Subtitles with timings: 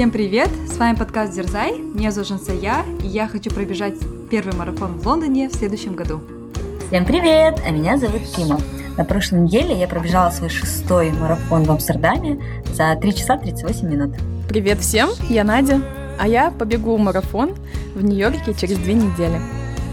[0.00, 0.48] Всем привет!
[0.66, 1.78] С вами подкаст Дерзай.
[1.78, 3.96] Меня зовут Жансая, и я хочу пробежать
[4.30, 6.22] первый марафон в Лондоне в следующем году.
[6.88, 7.60] Всем привет!
[7.66, 8.58] А меня зовут Кима.
[8.96, 12.42] На прошлой неделе я пробежала свой шестой марафон в Амстердаме
[12.72, 14.14] за 3 часа 38 минут.
[14.48, 15.82] Привет всем, я Надя,
[16.18, 17.54] а я побегу марафон
[17.94, 19.38] в Нью-Йорке через две недели.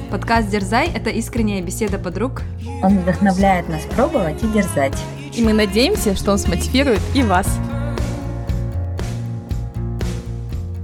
[0.10, 2.44] Подкаст «Дерзай»— это искренняя беседа подруг.
[2.82, 4.98] Он вдохновляет нас пробовать и дерзать.
[5.34, 7.60] И мы надеемся, что он смотивирует и вас.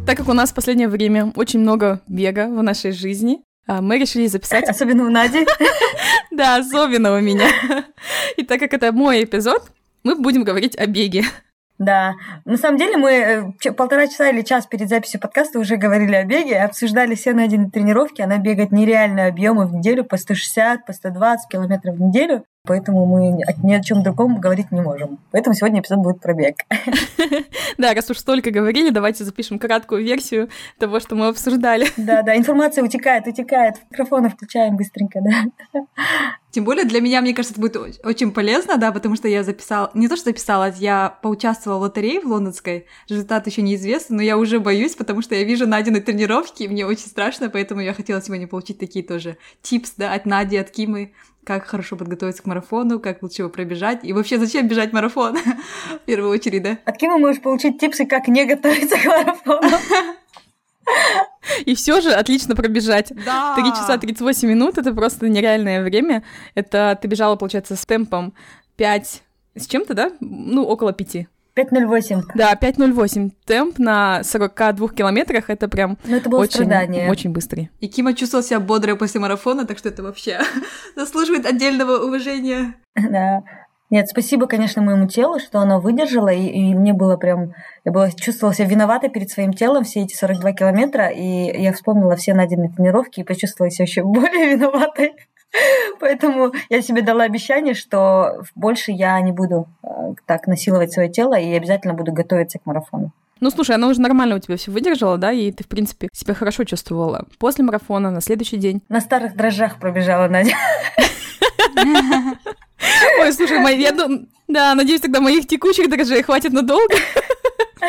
[0.05, 3.97] Так как у нас в последнее время очень много бега в нашей жизни, а, мы
[3.97, 4.65] решили записать...
[4.69, 5.45] Особенно у Нади.
[6.31, 7.47] Да, особенно у меня.
[8.37, 9.71] И так как это мой эпизод,
[10.03, 11.25] мы будем говорить о беге.
[11.77, 12.13] Да,
[12.43, 16.25] на самом деле мы э, полтора часа или час перед записью подкаста уже говорили о
[16.25, 18.21] беге, обсуждали все найденные тренировки.
[18.21, 22.45] Она бегает нереальные объемы в неделю по 160, по 120 километров в неделю.
[22.65, 25.19] Поэтому мы ни о чем другом говорить не можем.
[25.31, 26.55] Поэтому сегодня эпизод будет про бег.
[27.77, 31.87] Да, раз уж столько говорили, давайте запишем краткую версию того, что мы обсуждали.
[31.97, 33.77] Да, да, информация утекает, утекает.
[33.89, 35.81] Микрофоны включаем быстренько, да.
[36.53, 39.89] Тем более для меня, мне кажется, это будет очень полезно, да, потому что я записала,
[39.95, 44.37] не то что записала, я поучаствовала в лотерее в лондонской, результат еще неизвестен, но я
[44.37, 48.21] уже боюсь, потому что я вижу Надины тренировки, и мне очень страшно, поэтому я хотела
[48.21, 52.99] сегодня получить такие тоже типс, да, от Нади, от Кимы, как хорошо подготовиться к марафону,
[52.99, 55.35] как лучше его пробежать, и вообще зачем бежать марафон,
[56.03, 56.77] в первую очередь, да?
[56.85, 59.75] От Кимы можешь получить типсы, как не готовиться к марафону.
[61.65, 63.11] И все же отлично пробежать.
[63.25, 63.55] Да.
[63.55, 66.23] 3 часа 38 минут это просто нереальное время.
[66.55, 68.33] Это ты бежала, получается, с темпом
[68.77, 69.23] 5
[69.55, 70.11] с чем-то, да?
[70.19, 71.27] Ну, около 5.
[71.55, 72.21] 5.08.
[72.33, 73.31] Да, 5.08.
[73.45, 77.09] Темп на 42 километрах это прям Ну, это было очень, страдание.
[77.11, 77.69] очень быстрый.
[77.79, 80.39] И Кима чувствовал себя бодрой после марафона, так что это вообще
[80.95, 82.75] заслуживает отдельного уважения.
[82.95, 83.43] Да.
[83.89, 87.53] Нет, спасибо, конечно, моему телу, что оно выдержало, и, и мне было прям...
[87.85, 92.15] Я была, чувствовала себя виноватой перед своим телом все эти 42 километра, и я вспомнила
[92.15, 95.13] все Надины тренировки и почувствовала себя еще более виноватой.
[95.99, 99.87] Поэтому я себе дала обещание, что больше я не буду э,
[100.25, 103.11] так насиловать свое тело и обязательно буду готовиться к марафону.
[103.43, 106.33] Ну, слушай, она уже нормально у тебя все выдержала, да, и ты, в принципе, себя
[106.33, 107.25] хорошо чувствовала.
[107.39, 108.81] После марафона, на следующий день.
[108.87, 110.55] На старых дрожжах пробежала Надя.
[113.19, 113.91] Ой, слушай, мои, я
[114.47, 116.95] да, надеюсь, тогда моих текущих дрожжей хватит надолго.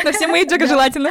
[0.03, 1.09] На все мейджоры желательно.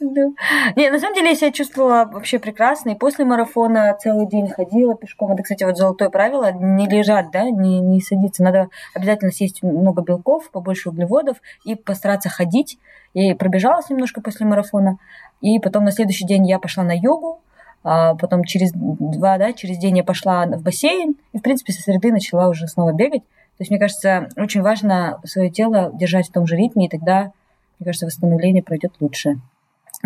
[0.00, 2.90] Не, на самом деле я себя чувствовала вообще прекрасно.
[2.90, 5.32] И после марафона целый день ходила пешком.
[5.32, 6.52] Это, кстати, вот золотое правило.
[6.52, 8.42] Не лежать, да, не, не садиться.
[8.42, 12.78] Надо обязательно съесть много белков, побольше углеводов и постараться ходить.
[13.14, 14.98] Я пробежалась немножко после марафона.
[15.40, 17.40] И потом на следующий день я пошла на йогу.
[17.84, 21.16] А потом через два, да, через день я пошла в бассейн.
[21.32, 23.22] И, в принципе, со среды начала уже снова бегать.
[23.58, 27.32] То есть, мне кажется, очень важно свое тело держать в том же ритме, и тогда,
[27.78, 29.40] мне кажется, восстановление пройдет лучше.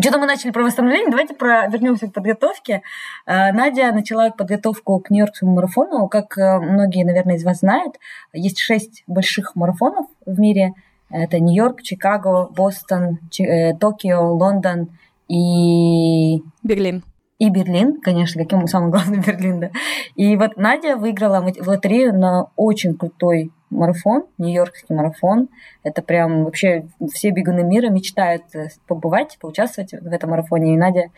[0.00, 1.66] Что-то мы начали про восстановление, давайте про...
[1.68, 2.80] вернемся к подготовке.
[3.26, 6.08] А, Надя начала подготовку к Нью-Йоркскому марафону.
[6.08, 7.96] Как э, многие, наверное, из вас знают,
[8.32, 10.72] есть шесть больших марафонов в мире.
[11.10, 14.96] Это Нью-Йорк, Чикаго, Бостон, э, Токио, Лондон
[15.28, 17.04] и Берлин.
[17.42, 19.70] И Берлин, конечно, каким самый главный Берлин, да.
[20.14, 25.48] И вот Надя выиграла в лотерею на очень крутой марафон, Нью-Йоркский марафон.
[25.82, 30.74] Это прям вообще все бегуны мира мечтают э, побывать, поучаствовать в этом марафоне.
[30.74, 31.08] И Надя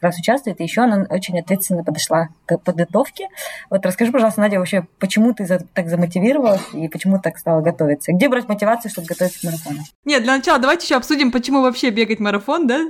[0.00, 0.58] как раз участвует.
[0.58, 3.28] И еще она очень ответственно подошла к подготовке.
[3.68, 8.14] Вот расскажи, пожалуйста, Надя, вообще, почему ты так замотивировалась и почему так стала готовиться?
[8.14, 9.80] Где брать мотивацию, чтобы готовиться к марафону?
[10.06, 12.80] Нет, для начала давайте еще обсудим, почему вообще бегать марафон, да?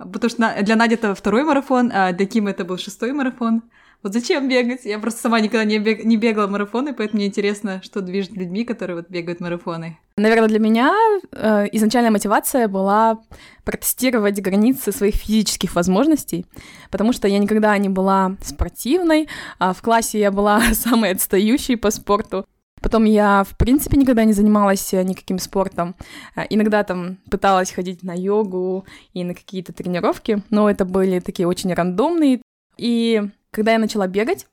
[0.00, 3.62] Потому что для Нади это второй марафон, а для Кимы это был шестой марафон.
[4.02, 4.86] Вот зачем бегать?
[4.86, 8.64] Я просто сама никогда не, бег- не бегала марафоны, поэтому мне интересно, что движет людьми,
[8.64, 9.98] которые вот бегают марафоны.
[10.16, 10.94] Наверное, для меня
[11.32, 13.18] э, изначальная мотивация была
[13.64, 16.46] протестировать границы своих физических возможностей,
[16.90, 19.28] потому что я никогда не была спортивной,
[19.58, 22.46] а в классе я была самой отстающей по спорту.
[22.80, 25.94] Потом я, в принципе, никогда не занималась э, никаким спортом.
[26.36, 31.46] Э, Иногда там пыталась ходить на йогу и на какие-то тренировки, но это были такие
[31.46, 32.40] очень рандомные.
[32.76, 34.46] И когда я начала бегать,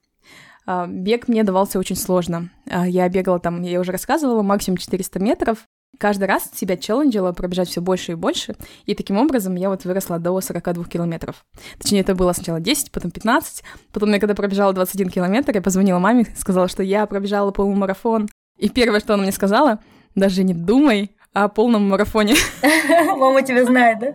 [0.65, 2.49] а, бег мне давался очень сложно.
[2.65, 5.59] Я бегала там, я уже рассказывала, максимум 400 метров.
[5.99, 8.55] Каждый раз себя челленджила пробежать все больше и больше,
[8.85, 11.43] и таким образом я вот выросла до 42 километров.
[11.79, 15.97] Точнее, это было сначала 10, потом 15, потом я когда пробежала 21 километр, я позвонила
[15.97, 18.27] маме, сказала, что я пробежала полумарафон.
[18.57, 19.79] И первое, что она мне сказала,
[20.13, 22.35] даже не думай о полном марафоне.
[22.89, 24.13] Мама тебя знает, да?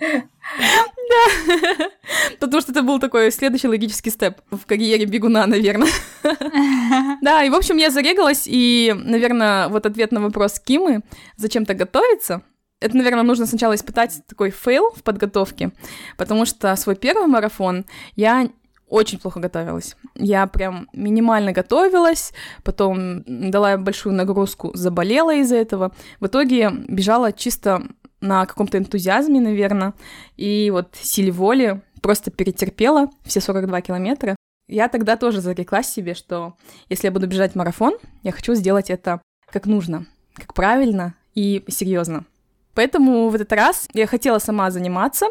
[2.40, 5.90] Потому что это был такой следующий логический step в карьере бегуна, наверное.
[7.22, 11.02] Да, и, в общем, я зарегалась, и, наверное, вот ответ на вопрос Кимы,
[11.36, 12.42] зачем-то готовиться,
[12.80, 15.70] это, наверное, нужно сначала испытать такой fail в подготовке,
[16.16, 17.84] потому что свой первый марафон
[18.16, 18.48] я
[18.92, 19.96] очень плохо готовилась.
[20.16, 25.92] Я прям минимально готовилась, потом дала большую нагрузку, заболела из-за этого.
[26.20, 27.82] В итоге бежала чисто
[28.20, 29.94] на каком-то энтузиазме, наверное,
[30.36, 34.36] и вот силе воли просто перетерпела все 42 километра.
[34.68, 36.54] Я тогда тоже зареклась себе, что
[36.90, 42.26] если я буду бежать марафон, я хочу сделать это как нужно, как правильно и серьезно.
[42.74, 45.26] Поэтому в этот раз я хотела сама заниматься,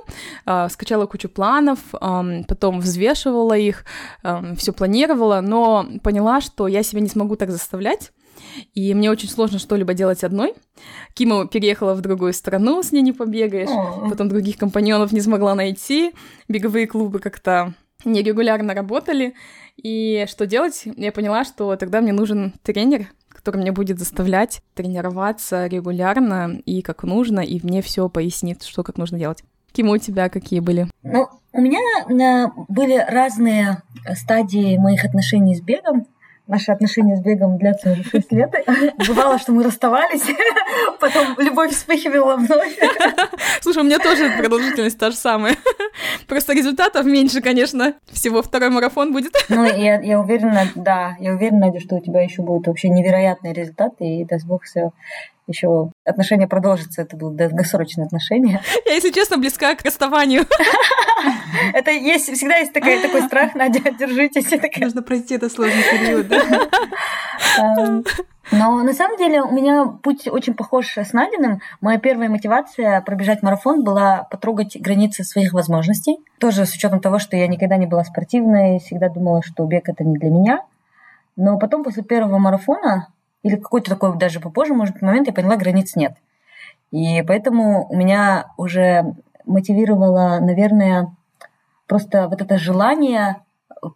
[0.46, 3.86] э, скачала кучу планов, э, потом взвешивала их,
[4.24, 8.12] э, все планировала, но поняла, что я себя не смогу так заставлять,
[8.74, 10.54] и мне очень сложно что-либо делать одной.
[11.14, 13.70] Кима переехала в другую страну, с ней не побегаешь,
[14.10, 16.14] потом других компаньонов не смогла найти,
[16.48, 17.74] беговые клубы как-то
[18.06, 19.36] нерегулярно работали,
[19.78, 20.84] и что делать?
[20.86, 23.08] Я поняла, что тогда мне нужен тренер,
[23.44, 28.98] который меня будет заставлять тренироваться регулярно и как нужно, и мне все пояснит, что как
[28.98, 29.44] нужно делать.
[29.72, 30.88] Ким, у тебя какие были?
[31.02, 33.82] Ну, у меня э, были разные
[34.14, 36.08] стадии моих отношений с бегом.
[36.52, 38.54] Наши отношения с бегом длятся уже 6 лет.
[39.08, 40.24] Бывало, что мы расставались,
[41.00, 42.78] потом любовь вспыхивала вновь.
[43.62, 45.56] Слушай, у меня тоже продолжительность та же самая.
[46.28, 47.94] Просто результатов меньше, конечно.
[48.12, 49.32] Всего второй марафон будет.
[49.48, 53.54] Ну, я, я уверена, да, я уверена, Надя, что у тебя еще будут вообще невероятные
[53.54, 54.92] результаты, и даст бог все
[55.48, 57.02] еще отношения продолжатся.
[57.02, 58.62] Это будут долгосрочные отношения.
[58.86, 60.46] Я, если честно, близка к расставанию.
[61.74, 64.50] Это есть, всегда есть такой, такой страх, Надя, держитесь.
[64.80, 66.42] Нужно пройти этот сложный период, да?
[67.60, 68.04] Эм,
[68.52, 71.62] но на самом деле у меня путь очень похож с Надиным.
[71.80, 76.18] Моя первая мотивация пробежать марафон была потрогать границы своих возможностей.
[76.40, 80.04] Тоже с учетом того, что я никогда не была спортивной, всегда думала, что бег это
[80.04, 80.62] не для меня.
[81.36, 83.08] Но потом после первого марафона,
[83.44, 86.14] или какой-то такой даже попозже, может, момент, я поняла, границ нет.
[86.92, 89.16] И поэтому у меня уже
[89.46, 91.16] мотивировало, наверное,
[91.88, 93.42] просто вот это желание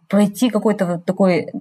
[0.08, 1.52] пройти какой-то вот такой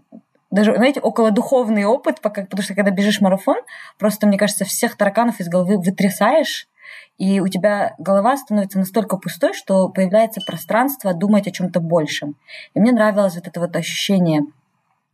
[0.51, 3.57] даже, знаете, около духовный опыт, потому что когда бежишь марафон,
[3.99, 6.69] просто, мне кажется, всех тараканов из головы вытрясаешь,
[7.17, 12.35] и у тебя голова становится настолько пустой, что появляется пространство думать о чем-то большем.
[12.73, 14.43] И мне нравилось вот это вот ощущение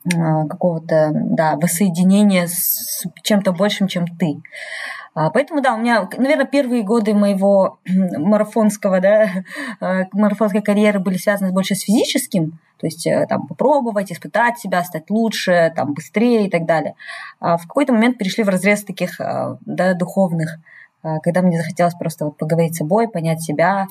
[0.03, 4.41] какого-то, да, воссоединения с чем-то большим, чем ты.
[5.13, 9.29] А, поэтому, да, у меня, наверное, первые годы моего марафонского, да,
[9.81, 14.83] а, марафонской карьеры были связаны больше с физическим, то есть э, там попробовать, испытать себя,
[14.83, 16.95] стать лучше, там быстрее и так далее.
[17.39, 20.57] А в какой-то момент перешли в разрез таких, да, духовных,
[21.21, 23.85] когда мне захотелось просто вот поговорить с собой, понять себя.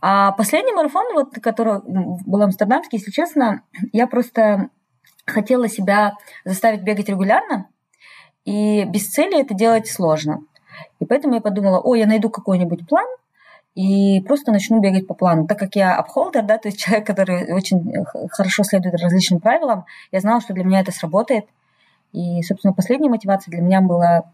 [0.00, 3.62] А последний марафон, вот, который был амстердамский, если честно,
[3.92, 4.68] я просто
[5.26, 6.14] хотела себя
[6.44, 7.68] заставить бегать регулярно,
[8.44, 10.40] и без цели это делать сложно.
[11.00, 13.06] И поэтому я подумала, о, я найду какой-нибудь план,
[13.74, 15.46] и просто начну бегать по плану.
[15.46, 20.20] Так как я апхолдер, да, то есть человек, который очень хорошо следует различным правилам, я
[20.20, 21.46] знала, что для меня это сработает.
[22.12, 24.24] И, собственно, последняя мотивация для меня была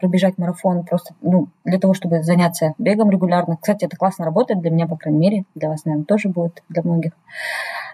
[0.00, 3.56] пробежать марафон просто ну, для того, чтобы заняться бегом регулярно.
[3.56, 5.44] Кстати, это классно работает для меня, по крайней мере.
[5.54, 7.12] Для вас, наверное, тоже будет, для многих.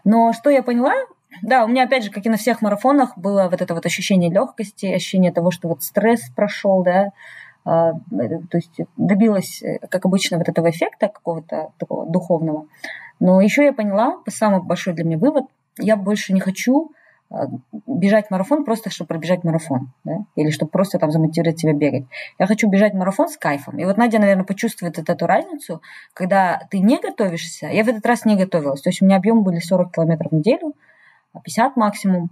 [0.04, 0.94] Но что я поняла,
[1.40, 4.31] да, у меня, опять же, как и на всех марафонах, было вот это вот ощущение
[4.31, 7.11] легкости, ощущение того, что вот стресс прошел, да,
[7.64, 12.67] а, то есть добилась, э, как обычно, вот этого эффекта какого-то такого духовного.
[13.20, 15.44] Но еще я поняла, самый большой для меня вывод,
[15.79, 16.91] я больше не хочу
[17.31, 17.46] а,
[17.86, 20.24] бежать марафон просто, чтобы пробежать марафон, да?
[20.36, 22.05] или чтобы просто там замотивировать себя бегать.
[22.39, 23.79] Я хочу бежать марафон с кайфом.
[23.79, 25.81] И вот Надя, наверное, почувствует вот эту разницу,
[26.12, 27.69] когда ты не готовишься.
[27.69, 28.82] Я в этот раз не готовилась.
[28.82, 30.74] То есть у меня объемы были 40 километров в неделю,
[31.41, 32.31] 50 максимум.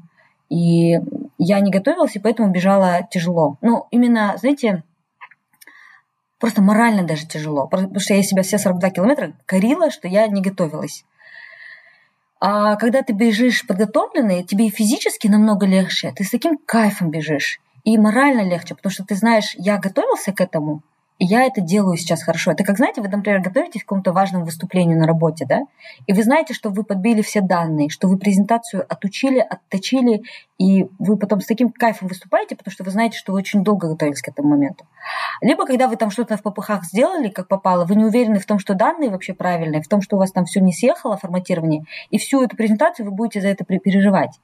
[0.49, 0.99] И
[1.38, 3.57] я не готовилась, и поэтому бежала тяжело.
[3.61, 4.83] Ну, именно, знаете,
[6.38, 7.69] просто морально даже тяжело.
[7.69, 11.04] Потому что я себя все 42 километра корила, что я не готовилась.
[12.40, 16.12] А когда ты бежишь подготовленный, тебе и физически намного легче.
[16.16, 17.61] Ты с таким кайфом бежишь.
[17.85, 20.83] И морально легче, потому что ты знаешь, я готовился к этому,
[21.24, 22.52] я это делаю сейчас хорошо.
[22.52, 25.60] Это как, знаете, вы, например, готовитесь к какому-то важному выступлению на работе, да,
[26.06, 30.22] и вы знаете, что вы подбили все данные, что вы презентацию отучили, отточили,
[30.58, 33.88] и вы потом с таким кайфом выступаете, потому что вы знаете, что вы очень долго
[33.88, 34.86] готовились к этому моменту.
[35.42, 38.58] Либо когда вы там что-то в попыхах сделали, как попало, вы не уверены в том,
[38.58, 42.18] что данные вообще правильные, в том, что у вас там все не съехало, форматирование, и
[42.18, 44.38] всю эту презентацию вы будете за это переживать.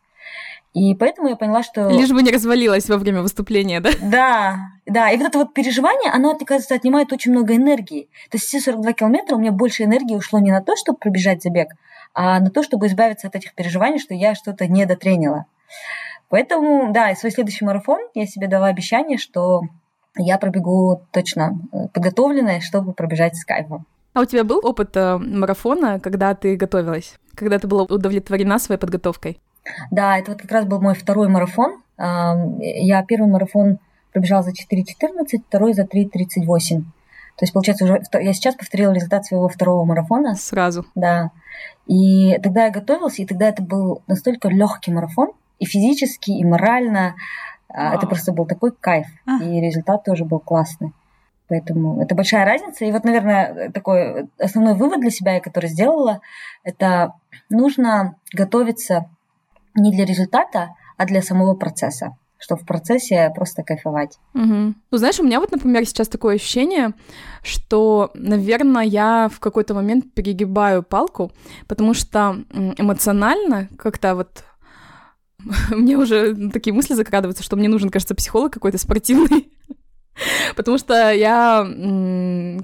[0.75, 1.89] И поэтому я поняла, что...
[1.89, 3.91] Лишь бы не развалилась во время выступления, да?
[4.03, 5.11] Да, да.
[5.11, 8.09] И вот это вот переживание, оно, оказывается, отнимает очень много энергии.
[8.31, 11.43] То есть все 42 километра у меня больше энергии ушло не на то, чтобы пробежать
[11.43, 11.69] забег,
[12.13, 15.47] а на то, чтобы избавиться от этих переживаний, что я что-то не дотренила.
[16.29, 19.63] Поэтому, да, свой следующий марафон я себе дала обещание, что
[20.17, 23.87] я пробегу точно э, подготовленная, чтобы пробежать с кайфом.
[24.15, 27.17] А у тебя был опыт э, марафона, когда ты готовилась?
[27.35, 29.39] Когда ты была удовлетворена своей подготовкой?
[29.91, 31.83] Да, это вот как раз был мой второй марафон.
[31.99, 33.79] Я первый марафон
[34.13, 36.83] пробежала за 4.14, второй за 3.38.
[37.37, 40.35] То есть, получается, уже я сейчас повторила результат своего второго марафона.
[40.37, 40.87] Сразу.
[40.95, 41.31] Да.
[41.87, 47.15] И тогда я готовилась, и тогда это был настолько легкий марафон, и физически, и морально.
[47.69, 47.95] Вау.
[47.95, 49.07] Это просто был такой кайф.
[49.27, 49.43] А.
[49.43, 50.93] И результат тоже был классный.
[51.49, 52.85] Поэтому это большая разница.
[52.85, 56.21] И вот, наверное, такой основной вывод для себя, который сделала,
[56.65, 57.13] это
[57.51, 59.11] нужно готовиться
[59.77, 64.19] не для результата, а для самого процесса что в процессе просто кайфовать.
[64.35, 64.45] Угу.
[64.45, 66.93] Ну, знаешь, у меня вот, например, сейчас такое ощущение,
[67.43, 71.33] что, наверное, я в какой-то момент перегибаю палку,
[71.67, 72.45] потому что
[72.77, 74.45] эмоционально как-то вот
[75.71, 79.53] мне уже такие мысли закрадываются, что мне нужен, кажется, психолог какой-то спортивный.
[80.57, 81.63] Потому что я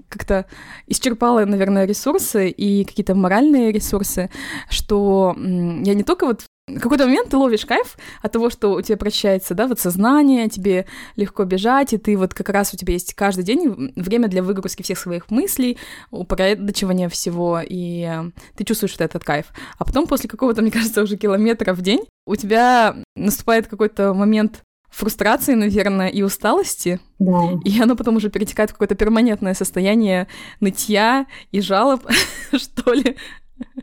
[0.08, 0.46] как-то
[0.86, 4.30] исчерпала, наверное, ресурсы и какие-то моральные ресурсы,
[4.70, 6.44] что я не только вот
[6.80, 10.86] какой-то момент ты ловишь кайф от того, что у тебя прощается, да, вот сознание, тебе
[11.16, 14.82] легко бежать, и ты вот как раз у тебя есть каждый день время для выгрузки
[14.82, 15.78] всех своих мыслей,
[16.10, 19.46] упорядочивания всего, и э, ты чувствуешь вот этот кайф.
[19.78, 24.62] А потом после какого-то, мне кажется, уже километра в день у тебя наступает какой-то момент
[24.92, 27.00] фрустрации, наверное, и усталости.
[27.18, 27.52] Да.
[27.64, 30.28] И оно потом уже перетекает в какое-то перманентное состояние
[30.60, 32.06] нытья и жалоб,
[32.56, 33.16] что ли.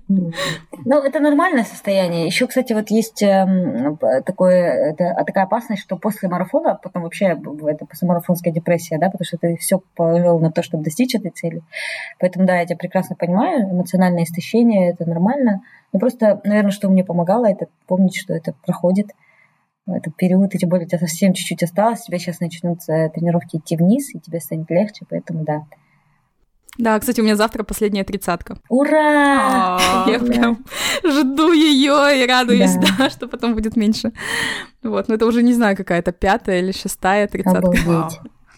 [0.07, 2.25] Ну, это нормальное состояние.
[2.25, 7.25] Еще, кстати, вот есть эм, такое, это, а такая опасность, что после марафона, потом вообще
[7.25, 11.61] это послемарафонская депрессия, да, потому что ты все повел на то, чтобы достичь этой цели.
[12.19, 15.61] Поэтому, да, я тебя прекрасно понимаю, эмоциональное истощение, это нормально.
[15.93, 19.11] Но просто, наверное, что мне помогало, это помнить, что это проходит
[19.87, 23.75] этот период, и тем более у тебя совсем чуть-чуть осталось, тебя сейчас начнутся тренировки идти
[23.75, 25.63] вниз, и тебе станет легче, поэтому да,
[26.79, 28.57] да, кстати, у меня завтра последняя тридцатка.
[28.69, 29.77] Ура!
[30.07, 30.65] Я прям
[31.03, 34.13] жду ее и радуюсь, да, что потом будет меньше.
[34.81, 38.09] Вот, но это уже не знаю, какая-то пятая или шестая тридцатка.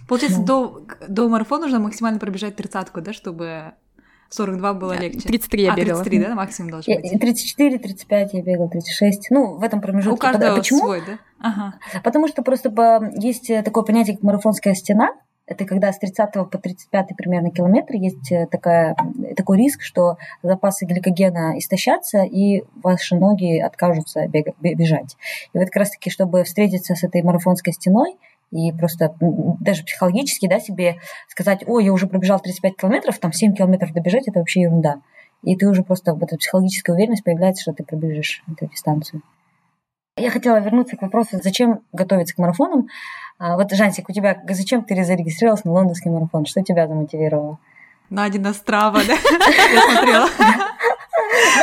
[0.08, 3.74] Получается, до, до марафона нужно максимально пробежать тридцатку, да, чтобы
[4.30, 5.28] 42 было легче.
[5.28, 6.04] 33 я а, бегала.
[6.04, 7.20] 33, да, максимум должен быть?
[7.20, 9.32] 34, 35 я бегала, 36.
[9.32, 10.14] Ну, в этом промежутке.
[10.14, 10.80] У каждого Почему?
[10.82, 11.18] свой, да?
[11.40, 11.80] Ага.
[12.04, 12.72] Потому что просто
[13.16, 15.10] есть такое понятие, как марафонская стена,
[15.48, 18.96] это когда с 30 по 35 примерно километр есть э, такая,
[19.36, 25.18] такой риск, что запасы гликогена истощатся, и ваши ноги откажутся бегать, бежать.
[25.54, 28.18] И вот как раз-таки, чтобы встретиться с этой марафонской стеной,
[28.52, 33.54] и просто даже психологически да, себе сказать, ой, я уже пробежал 35 километров, там 7
[33.54, 35.02] километров добежать, это вообще ерунда.
[35.44, 39.22] И ты уже просто, вот эта психологическая уверенность появляется, что ты пробежишь эту дистанцию.
[40.18, 42.88] Я хотела вернуться к вопросу, зачем готовиться к марафонам.
[43.44, 46.46] А, вот, Жансик, у тебя зачем ты зарегистрировалась на лондонский марафон?
[46.46, 47.58] Что тебя замотивировало?
[48.12, 49.14] Надина Страва, да?
[49.74, 50.30] Я смотрела.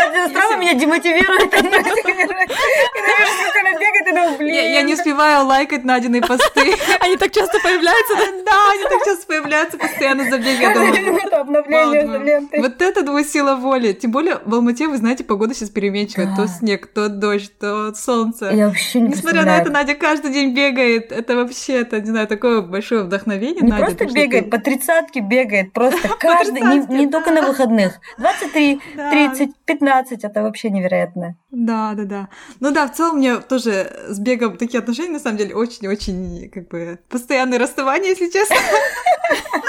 [0.08, 1.52] Надя Страва меня демотивирует.
[4.40, 6.74] Я, не успеваю лайкать Надины посты.
[7.00, 8.70] Они так часто появляются, да?
[8.72, 10.60] Они так часто появляются, постоянно забег.
[10.60, 13.92] Я думаю, это обновление Вот это двое сила воли.
[13.92, 16.34] Тем более в Алмате, вы знаете, погода сейчас переменчивая.
[16.36, 18.50] То снег, то дождь, то солнце.
[18.52, 21.12] Я вообще не Несмотря на это, Надя каждый день бегает.
[21.12, 23.62] Это вообще, это, не знаю, такое большое вдохновение.
[23.62, 25.72] Не просто бегает, по тридцатке бегает.
[25.72, 27.94] Просто каждый, не только на выходных.
[28.18, 31.36] 23, 30, 15, это вообще невероятно.
[31.50, 32.28] Да, да, да.
[32.60, 36.68] Ну да, в целом мне тоже с бегом такие отношения, на самом деле, очень-очень, как
[36.68, 38.56] бы, постоянное расставание, если честно.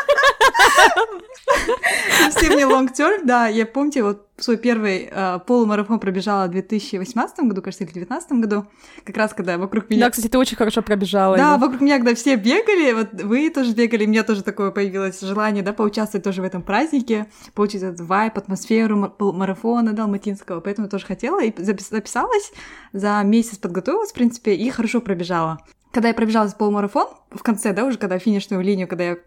[2.31, 3.47] Совсем не long term, да.
[3.47, 8.31] Я помните, вот свой первый э, полумарафон пробежала в 2018 году, кажется, или в 2019
[8.43, 8.67] году,
[9.03, 10.05] как раз когда вокруг меня...
[10.05, 11.37] Да, кстати, ты очень хорошо пробежала.
[11.37, 11.65] Да, его.
[11.65, 15.63] вокруг меня, когда все бегали, вот вы тоже бегали, у меня тоже такое появилось желание,
[15.63, 21.05] да, поучаствовать тоже в этом празднике, получить этот вайп, атмосферу марафона, да, алматинского, поэтому тоже
[21.05, 22.51] хотела и записалась,
[22.93, 25.59] за месяц подготовилась, в принципе, и хорошо пробежала.
[25.91, 29.17] Когда я пробежала полумарафон, в конце, да, уже когда финишную линию, когда я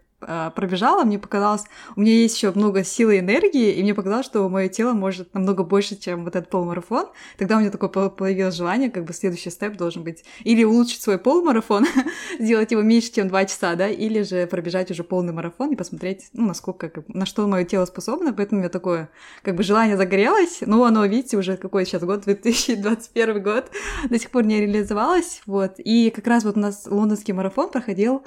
[0.55, 1.63] пробежала, мне показалось,
[1.95, 5.33] у меня есть еще много силы и энергии, и мне показалось, что мое тело может
[5.33, 7.07] намного больше, чем вот этот полумарафон.
[7.37, 10.23] Тогда у меня такое появилось желание, как бы следующий степ должен быть.
[10.43, 11.85] Или улучшить свой полумарафон,
[12.39, 16.29] сделать его меньше, чем 2 часа, да, или же пробежать уже полный марафон и посмотреть,
[16.33, 19.09] ну, насколько, как, на что мое тело способно, поэтому у меня такое,
[19.41, 23.71] как бы, желание загорелось, но оно, видите, уже какой сейчас год, 2021 год,
[24.09, 28.23] до сих пор не реализовалось, вот, и как раз вот у нас лондонский марафон проходил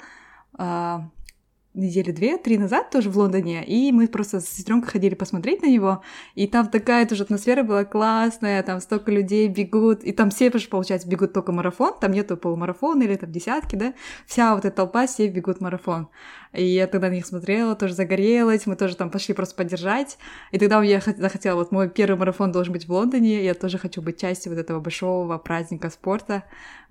[0.53, 1.09] а,
[1.77, 6.01] недели две-три назад тоже в Лондоне, и мы просто с сестренкой ходили посмотреть на него,
[6.35, 11.07] и там такая тоже атмосфера была классная, там столько людей бегут, и там все, получается,
[11.07, 13.93] бегут только марафон, там нету полумарафона или там десятки, да,
[14.25, 16.09] вся вот эта толпа, все бегут марафон.
[16.53, 20.17] И я тогда на них смотрела, тоже загорелась, мы тоже там пошли просто поддержать,
[20.51, 24.01] и тогда я захотела, вот мой первый марафон должен быть в Лондоне, я тоже хочу
[24.01, 26.43] быть частью вот этого большого праздника спорта,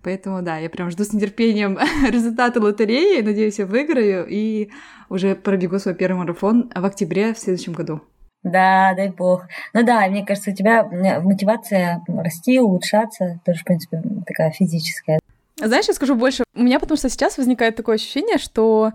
[0.07, 4.71] поэтому да, я прям жду с нетерпением результаты лотереи, надеюсь, я выиграю, и
[5.09, 8.01] уже пробегу свой первый марафон в октябре в следующем году.
[8.45, 9.47] Да, дай бог.
[9.75, 15.19] Ну да, мне кажется, у тебя мотивация расти, улучшаться, тоже, в принципе, такая физическая.
[15.57, 16.45] Знаешь, я скажу больше.
[16.55, 18.93] У меня потому что сейчас возникает такое ощущение, что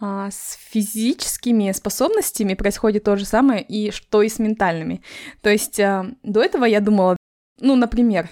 [0.00, 5.02] а, с физическими способностями происходит то же самое, и что и с ментальными.
[5.42, 7.16] То есть а, до этого я думала,
[7.60, 8.28] ну, например,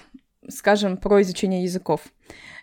[0.48, 2.00] скажем, про изучение языков.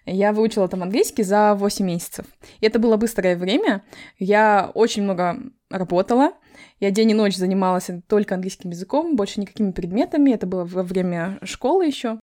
[0.05, 2.25] Я выучила там английский за 8 месяцев.
[2.59, 3.83] И это было быстрое время.
[4.17, 5.37] Я очень много
[5.69, 6.33] работала.
[6.79, 10.31] Я день и ночь занималась только английским языком, больше никакими предметами.
[10.31, 12.19] Это было во время школы еще.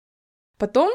[0.58, 0.90] Потом,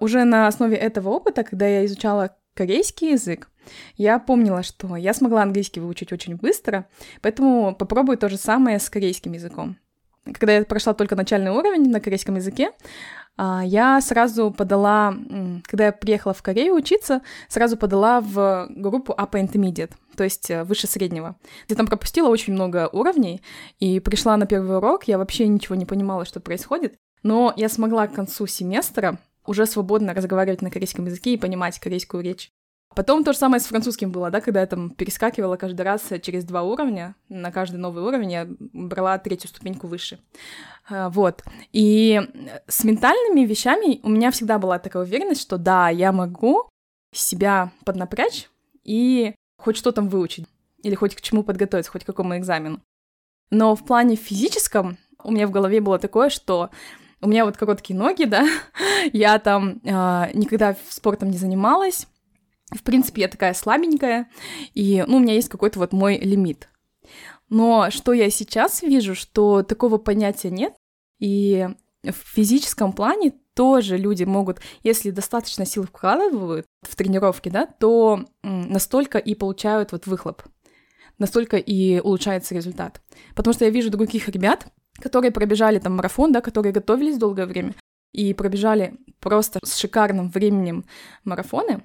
[0.00, 3.50] уже на основе этого опыта, когда я изучала корейский язык,
[3.96, 6.88] я помнила, что я смогла английский выучить очень быстро,
[7.20, 9.76] поэтому попробую то же самое с корейским языком.
[10.24, 12.70] Когда я прошла только начальный уровень на корейском языке,
[13.38, 15.14] я сразу подала,
[15.64, 20.64] когда я приехала в Корею учиться, сразу подала в группу Upper Intermediate, то есть э,
[20.64, 21.36] выше среднего.
[21.68, 23.42] Я там пропустила очень много уровней,
[23.78, 28.06] и пришла на первый урок, я вообще ничего не понимала, что происходит, но я смогла
[28.06, 32.50] к концу семестра уже свободно разговаривать на корейском языке и понимать корейскую речь.
[32.96, 36.44] Потом то же самое с французским было, да, когда я там перескакивала каждый раз через
[36.44, 40.18] два уровня, на каждый новый уровень я брала третью ступеньку выше.
[40.88, 41.44] А, вот.
[41.74, 42.18] И
[42.66, 46.70] с ментальными вещами у меня всегда была такая уверенность, что да, я могу
[47.12, 48.48] себя поднапрячь
[48.82, 50.46] и хоть что там выучить,
[50.82, 52.80] или хоть к чему подготовиться, хоть к какому экзамену.
[53.50, 56.70] Но в плане физическом у меня в голове было такое, что
[57.20, 58.48] у меня вот короткие ноги, да,
[59.12, 62.06] я там э, никогда спортом не занималась,
[62.70, 64.28] в принципе, я такая слабенькая,
[64.74, 66.68] и, ну, у меня есть какой-то вот мой лимит.
[67.48, 70.74] Но что я сейчас вижу, что такого понятия нет,
[71.20, 71.68] и
[72.02, 79.18] в физическом плане тоже люди могут, если достаточно сил вкладывают в тренировки, да, то настолько
[79.18, 80.42] и получают вот выхлоп,
[81.18, 83.00] настолько и улучшается результат.
[83.34, 84.66] Потому что я вижу других ребят,
[84.98, 87.74] которые пробежали там марафон, да, которые готовились долгое время
[88.12, 90.84] и пробежали просто с шикарным временем
[91.24, 91.84] марафоны,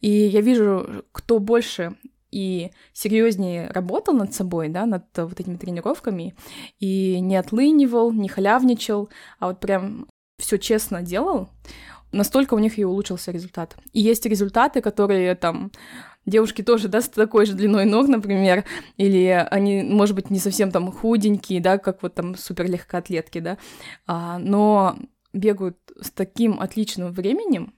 [0.00, 1.96] и я вижу, кто больше
[2.30, 6.34] и серьезнее работал над собой, да, над вот этими тренировками,
[6.78, 10.06] и не отлынивал, не халявничал, а вот прям
[10.38, 11.48] все честно делал,
[12.12, 13.76] настолько у них и улучшился результат.
[13.92, 15.70] И есть результаты, которые там
[16.26, 18.64] девушки тоже, да, с такой же длиной ног, например,
[18.96, 23.58] или они, может быть, не совсем там худенькие, да, как вот там супер легкоатлетки, да,
[24.06, 24.98] а, но
[25.32, 27.72] бегают с таким отличным временем,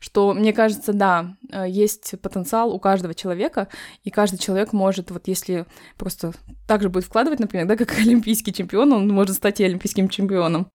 [0.00, 3.68] что, мне кажется, да, э, есть потенциал у каждого человека,
[4.02, 6.32] и каждый человек может, вот если просто
[6.66, 10.70] так же будет вкладывать, например, да, как олимпийский чемпион, он может стать и олимпийским чемпионом.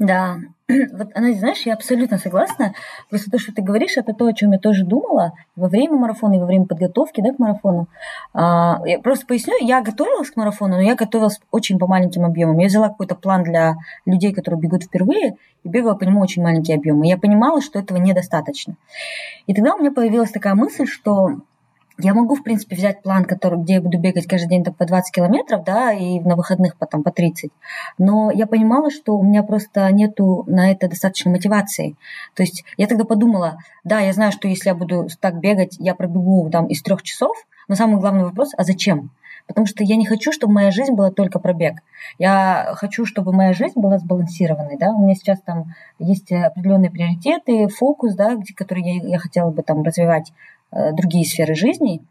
[0.00, 2.72] Да, вот, она, знаешь, я абсолютно согласна.
[3.10, 6.34] Просто то, что ты говоришь, это то, о чем я тоже думала во время марафона
[6.34, 7.86] и во время подготовки да, к марафону.
[8.32, 12.56] А, я просто поясню, я готовилась к марафону, но я готовилась очень по маленьким объемам.
[12.58, 16.78] Я взяла какой-то план для людей, которые бегут впервые, и бегала по нему очень маленькие
[16.78, 17.06] объемы.
[17.06, 18.76] Я понимала, что этого недостаточно.
[19.46, 21.40] И тогда у меня появилась такая мысль, что
[22.02, 24.86] я могу, в принципе, взять план, который, где я буду бегать каждый день там, по
[24.86, 27.50] 20 километров, да, и на выходных потом по 30.
[27.98, 31.96] Но я понимала, что у меня просто нету на это достаточно мотивации.
[32.34, 35.94] То есть я тогда подумала, да, я знаю, что если я буду так бегать, я
[35.94, 37.36] пробегу там из трех часов,
[37.68, 39.10] но самый главный вопрос, а зачем?
[39.46, 41.80] Потому что я не хочу, чтобы моя жизнь была только пробег.
[42.18, 44.76] Я хочу, чтобы моя жизнь была сбалансированной.
[44.78, 44.90] Да?
[44.90, 49.62] У меня сейчас там есть определенные приоритеты, фокус, да, где, который я, я хотела бы
[49.62, 50.32] там развивать
[50.72, 52.02] другие сферы жизни.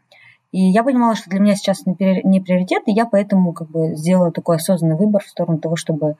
[0.52, 4.32] И я понимала, что для меня сейчас не приоритет, и я поэтому как бы сделала
[4.32, 6.16] такой осознанный выбор в сторону того, чтобы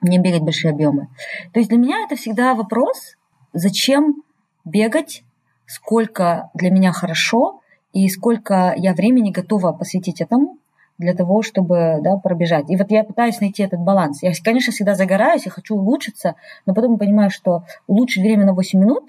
[0.00, 1.08] не бегать большие объемы.
[1.52, 3.16] То есть для меня это всегда вопрос,
[3.52, 4.22] зачем
[4.64, 5.24] бегать,
[5.66, 7.60] сколько для меня хорошо
[7.92, 10.58] и сколько я времени готова посвятить этому
[10.98, 12.70] для того, чтобы да, пробежать.
[12.70, 14.22] И вот я пытаюсь найти этот баланс.
[14.22, 18.78] Я, конечно, всегда загораюсь, я хочу улучшиться, но потом понимаю, что улучшить время на 8
[18.78, 19.04] минут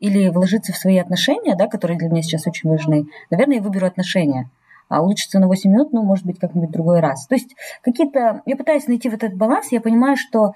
[0.00, 3.86] или вложиться в свои отношения, да, которые для меня сейчас очень важны, наверное, я выберу
[3.86, 4.50] отношения.
[4.88, 7.26] А улучшиться на 8 минут, ну, может быть, как-нибудь другой раз.
[7.26, 8.40] То есть какие-то...
[8.46, 10.52] Я пытаюсь найти вот этот баланс, я понимаю, что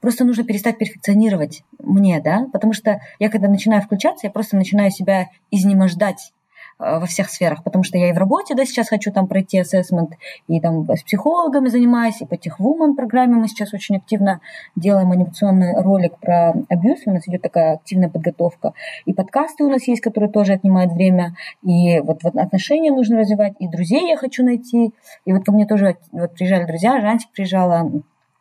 [0.00, 4.90] просто нужно перестать перфекционировать мне, да, потому что я, когда начинаю включаться, я просто начинаю
[4.90, 6.32] себя изнемождать
[6.78, 10.10] во всех сферах, потому что я и в работе, да, сейчас хочу там пройти ассессмент,
[10.46, 14.40] и там с психологами занимаюсь, и по техвумен программе мы сейчас очень активно
[14.76, 18.74] делаем анимационный ролик про абьюз, у нас идет такая активная подготовка,
[19.06, 23.54] и подкасты у нас есть, которые тоже отнимают время, и вот, вот отношения нужно развивать,
[23.58, 24.92] и друзей я хочу найти,
[25.24, 27.90] и вот ко мне тоже вот приезжали друзья, Жантик приезжала,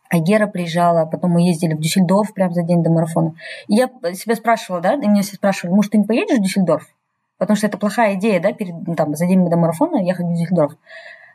[0.10, 3.36] Агера приезжала, потом мы ездили в Дюссельдорф прямо за день до марафона.
[3.68, 6.88] И я себя спрашивала, да, и меня все спрашивали, может, ты не поедешь в Дюссельдорф?
[7.38, 10.34] Потому что это плохая идея, да, перед, ну, там, за день до марафона ехать в
[10.34, 10.76] Дюссельдорф.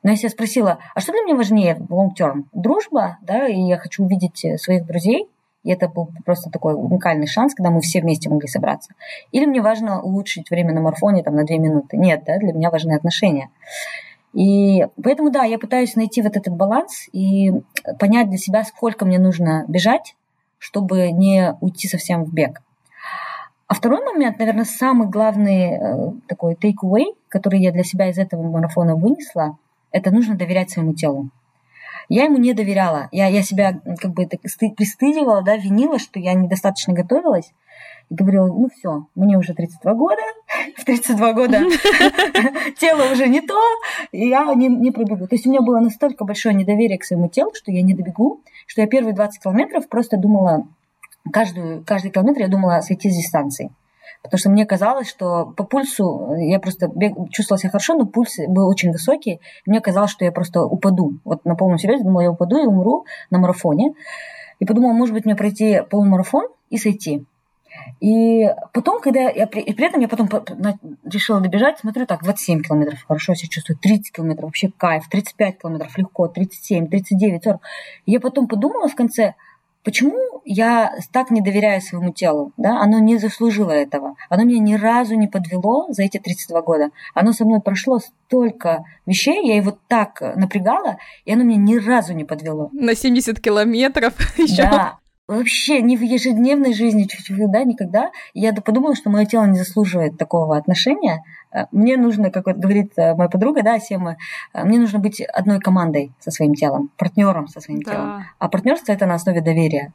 [0.03, 2.45] Но я себя спросила, а что для меня важнее в long term?
[2.53, 5.29] Дружба, да, и я хочу увидеть э, своих друзей,
[5.63, 8.93] и это был просто такой уникальный шанс, когда мы все вместе могли собраться.
[9.31, 11.97] Или мне важно улучшить время на марафоне там, на две минуты?
[11.97, 13.49] Нет, да, для меня важны отношения.
[14.33, 17.53] И поэтому, да, я пытаюсь найти вот этот баланс и
[17.99, 20.17] понять для себя, сколько мне нужно бежать,
[20.59, 22.63] чтобы не уйти совсем в бег.
[23.73, 28.43] А второй момент, наверное, самый главный э, такой take-away, который я для себя из этого
[28.43, 29.57] марафона вынесла,
[29.93, 31.31] это нужно доверять своему телу.
[32.11, 33.09] Я ему не доверяла.
[33.13, 37.55] Я, я себя как бы так пристыдивала, да, винила, что я недостаточно готовилась
[38.11, 40.21] и говорила, ну все, мне уже 32 года,
[40.77, 41.61] в 32 года
[42.79, 43.59] тело уже не то,
[44.11, 45.27] и я не, не пробегу.
[45.27, 48.43] То есть у меня было настолько большое недоверие к своему телу, что я не добегу,
[48.67, 50.67] что я первые 20 километров просто думала,
[51.31, 53.71] каждую, каждый километр я думала сойти с дистанции.
[54.23, 58.37] Потому что мне казалось, что по пульсу я просто бег, чувствовала себя хорошо, но пульс
[58.47, 59.41] был очень высокий.
[59.67, 61.19] Мне казалось, что я просто упаду.
[61.25, 63.95] Вот на полном серьезе думала, я упаду и умру на марафоне.
[64.61, 67.27] И подумала, может быть, мне пройти полумарафон и сойти.
[68.01, 70.29] И потом, когда я, и при этом я потом
[71.05, 75.97] решила добежать, смотрю, так, 27 километров, хорошо себя чувствую, 30 километров, вообще кайф, 35 километров,
[75.99, 77.61] легко, 37, 39, 40.
[78.07, 79.35] И я потом подумала в конце,
[79.85, 84.75] почему я так не доверяю своему телу, да, оно не заслужило этого, оно меня ни
[84.75, 89.77] разу не подвело за эти 32 года, оно со мной прошло столько вещей, я его
[89.89, 92.71] так напрягала, и оно меня ни разу не подвело.
[92.73, 94.63] На 70 километров еще.
[94.63, 98.11] Да, вообще не в ежедневной жизни чуть-чуть, да, никогда.
[98.35, 101.23] Я подумала, что мое тело не заслуживает такого отношения.
[101.53, 104.17] Э, мне нужно, как вот говорит э, моя подруга, да, Сема,
[104.53, 107.93] э, мне нужно быть одной командой со своим телом, партнером со своим да.
[107.93, 108.25] телом.
[108.39, 109.93] А партнерство это на основе доверия.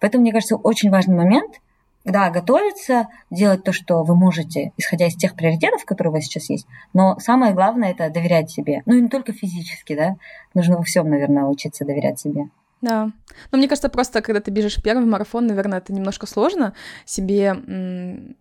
[0.00, 1.60] Поэтому, мне кажется, очень важный момент–
[2.06, 6.48] да, готовиться, делать то, что вы можете, исходя из тех приоритетов, которые у вас сейчас
[6.48, 6.66] есть.
[6.94, 8.82] Но самое главное это доверять себе.
[8.86, 10.14] Ну и не только физически, да.
[10.54, 12.48] Нужно во всем, наверное, учиться доверять себе.
[12.82, 13.10] Да.
[13.50, 17.56] Но мне кажется, просто когда ты бежишь первый марафон, наверное, это немножко сложно себе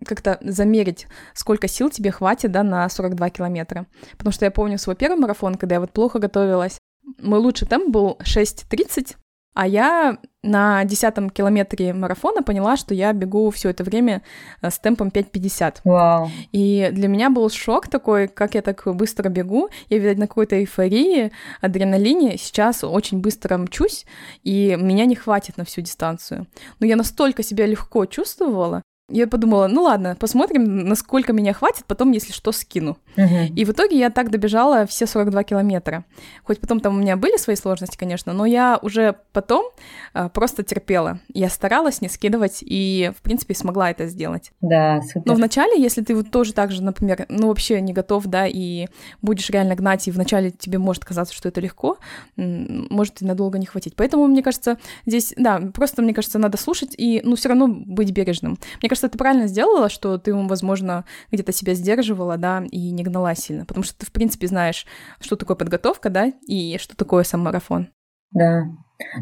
[0.06, 3.86] как-то замерить, сколько сил тебе хватит, да, на 42 километра.
[4.17, 6.80] Потому что я помню свой первый марафон, когда я вот плохо готовилась.
[7.19, 9.15] Мой лучший темп был 6.30,
[9.56, 14.22] а я на десятом километре марафона поняла, что я бегу все это время
[14.62, 15.78] э, с темпом 5.50.
[15.86, 16.30] Вау.
[16.52, 19.70] И для меня был шок такой, как я так быстро бегу.
[19.89, 24.06] Я, видать, на какой-то эйфории, адреналине сейчас очень быстро мчусь,
[24.44, 26.48] и меня не хватит на всю дистанцию.
[26.80, 32.12] Но я настолько себя легко чувствовала, я подумала, ну ладно, посмотрим, насколько меня хватит, потом,
[32.12, 32.98] если что, скину.
[33.15, 33.48] Uh-huh.
[33.50, 36.06] И в итоге я так добежала все 42 километра.
[36.44, 39.72] Хоть потом там у меня были свои сложности, конечно, но я уже потом
[40.13, 41.20] а, просто терпела.
[41.32, 44.52] Я старалась не скидывать и, в принципе, смогла это сделать.
[44.62, 45.22] Да, супер.
[45.26, 48.88] Но вначале, если ты вот тоже так же, например, ну вообще не готов, да, и
[49.22, 52.00] будешь реально гнать, и вначале тебе может казаться, что это легко,
[52.38, 53.96] может и надолго не хватить.
[53.96, 58.10] Поэтому, мне кажется, здесь, да, просто, мне кажется, надо слушать и, ну, все равно быть
[58.12, 58.58] бережным.
[58.82, 63.36] Мне кажется, ты правильно сделала, что ты, возможно, где-то себя сдерживала, да, и не гнала
[63.36, 64.86] сильно, потому что ты, в принципе, знаешь,
[65.19, 67.89] что такое подготовка, да, и что такое сам марафон.
[68.31, 68.63] Да.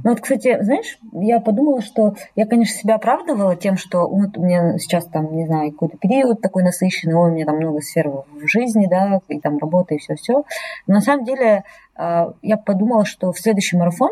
[0.03, 4.43] Ну вот, кстати, знаешь, я подумала, что я, конечно, себя оправдывала тем, что вот у
[4.43, 8.47] меня сейчас там, не знаю, какой-то период такой насыщенный, у меня там много сфер в
[8.47, 10.43] жизни, да, и там работа, и все-все.
[10.86, 11.63] Но на самом деле
[11.95, 14.12] а, я подумала, что в следующий марафон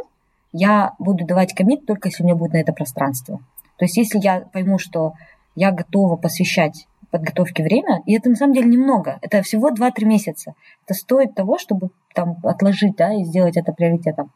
[0.54, 3.40] я буду давать комит только если у меня будет на это пространство.
[3.82, 5.14] То есть если я пойму, что
[5.56, 10.56] я готова посвящать подготовке время, и это на самом деле немного, это всего 2-3 месяца.
[10.86, 14.32] Это стоит того, чтобы там отложить, да, и сделать это приоритетом.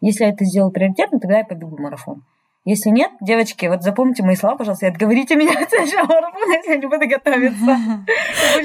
[0.00, 2.24] Если я это сделаю приоритетом, тогда я побегу марафон.
[2.64, 6.70] Если нет, девочки, вот запомните мои слова, пожалуйста, и отговорите меня от следующего марафона, если
[6.70, 8.04] я не буду готовиться.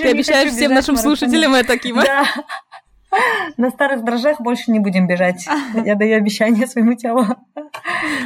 [0.01, 2.03] Ты обещаешь всем нашим слушателям это, Кима?
[2.03, 2.25] Да.
[3.57, 5.47] На старых дрожжах больше не будем бежать.
[5.73, 7.25] Я даю обещание своему телу.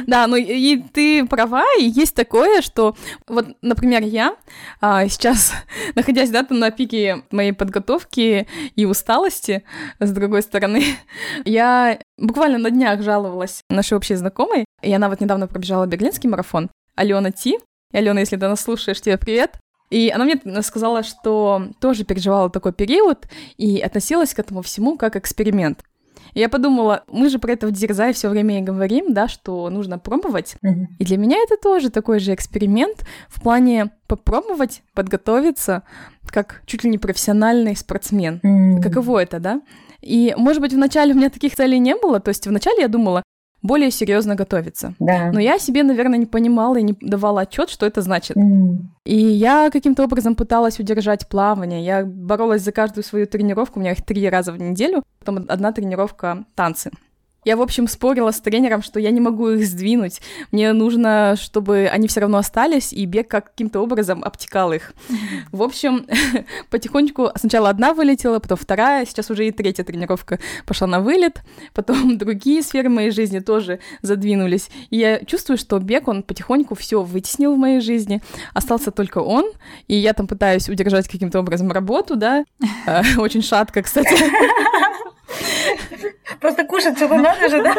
[0.06, 2.94] Да, ну и ты права, и есть такое, что
[3.26, 4.36] вот, например, я
[4.80, 5.54] а, сейчас,
[5.94, 9.64] находясь да, на пике моей подготовки и усталости,
[10.00, 10.82] с другой стороны,
[11.44, 16.70] я буквально на днях жаловалась нашей общей знакомой, и она вот недавно пробежала берлинский марафон,
[16.94, 17.58] Алена Ти.
[17.92, 19.58] Алена, если ты нас слушаешь, тебе привет.
[19.94, 25.14] И она мне сказала, что тоже переживала такой период и относилась к этому всему как
[25.14, 25.84] эксперимент.
[26.32, 29.70] И я подумала, мы же про это в Дерзай все время и говорим, да, что
[29.70, 30.56] нужно пробовать.
[30.62, 30.88] Мгм.
[30.98, 35.84] И для меня это тоже такой же эксперимент в плане попробовать подготовиться
[36.26, 38.40] как чуть ли не профессиональный спортсмен.
[38.42, 38.82] М.
[38.82, 39.60] Каково это, да?
[40.02, 43.22] И, может быть, вначале у меня таких целей не было, то есть вначале я думала
[43.64, 44.94] более серьезно готовиться.
[45.00, 45.32] Да.
[45.32, 48.36] Но я себе, наверное, не понимала и не давала отчет, что это значит.
[48.36, 48.94] М.
[49.04, 51.82] И я каким-то образом пыталась удержать плавание.
[51.84, 53.78] Я боролась за каждую свою тренировку.
[53.78, 55.02] У меня их три раза в неделю.
[55.18, 56.90] Потом одна тренировка танцы.
[57.44, 60.20] Я, в общем, спорила с тренером, что я не могу их сдвинуть.
[60.52, 64.92] Мне нужно, чтобы они все равно остались, и бег каким-то образом обтекал их.
[65.52, 66.06] В общем,
[66.70, 71.42] потихонечку сначала одна вылетела, потом вторая, сейчас уже и третья тренировка пошла на вылет,
[71.74, 74.70] потом другие сферы моей жизни тоже задвинулись.
[74.90, 78.22] И я чувствую, что бег, он потихоньку все вытеснил в моей жизни.
[78.52, 79.50] Остался только он,
[79.88, 82.44] и я там пытаюсь удержать каким-то образом работу, да,
[82.86, 84.14] Э, очень шатко, кстати.
[86.40, 87.74] Просто кушать что-то надо же, да?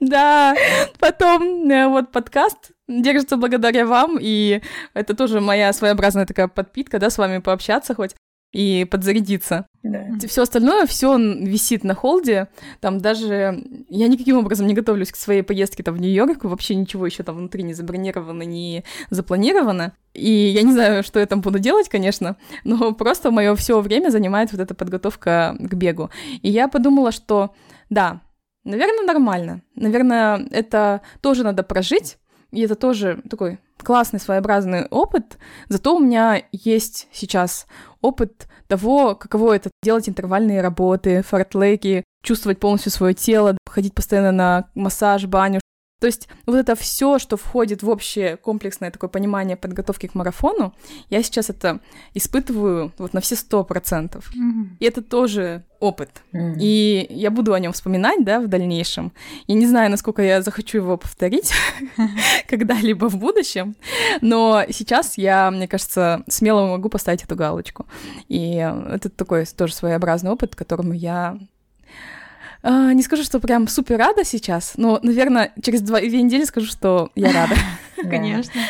[0.00, 0.54] Да,
[0.98, 4.60] потом э, вот подкаст держится благодаря вам, и
[4.94, 8.14] это тоже моя своеобразная такая подпитка, да, с вами пообщаться хоть
[8.52, 9.66] и подзарядиться.
[9.82, 10.06] Да.
[10.26, 12.48] Все остальное, все висит на холде.
[12.80, 17.06] Там даже я никаким образом не готовлюсь к своей поездке там в Нью-Йорк, вообще ничего
[17.06, 19.92] еще там внутри не забронировано, не запланировано.
[20.14, 24.10] И я не знаю, что я там буду делать, конечно, но просто мое все время
[24.10, 26.10] занимает вот эта подготовка к бегу.
[26.42, 27.54] И я подумала, что
[27.90, 28.22] да,
[28.64, 29.62] наверное, нормально.
[29.74, 32.18] Наверное, это тоже надо прожить.
[32.52, 35.38] И это тоже такой классный своеобразный опыт.
[35.68, 37.66] Зато у меня есть сейчас
[38.00, 44.68] опыт того, каково это делать интервальные работы, фартлеги, чувствовать полностью свое тело, ходить постоянно на
[44.74, 45.60] массаж, баню.
[45.98, 50.74] То есть вот это все, что входит в общее комплексное такое понимание подготовки к марафону,
[51.08, 51.80] я сейчас это
[52.12, 54.30] испытываю вот на все сто процентов.
[54.34, 54.76] Мгм.
[54.78, 56.10] И это тоже опыт.
[56.32, 56.58] М.
[56.60, 59.10] И я буду о нем вспоминать, да, в дальнейшем.
[59.46, 61.52] Я не знаю, насколько я захочу его повторить
[62.46, 63.74] когда-либо в будущем,
[64.20, 67.86] но сейчас я, мне кажется, смело могу поставить эту галочку.
[68.28, 71.38] И это такой тоже своеобразный опыт, которому я
[72.62, 76.66] а, не скажу, что прям супер рада сейчас, но, наверное, через два, две недели скажу,
[76.66, 77.54] что я рада.
[77.96, 78.10] Да.
[78.10, 78.60] Конечно.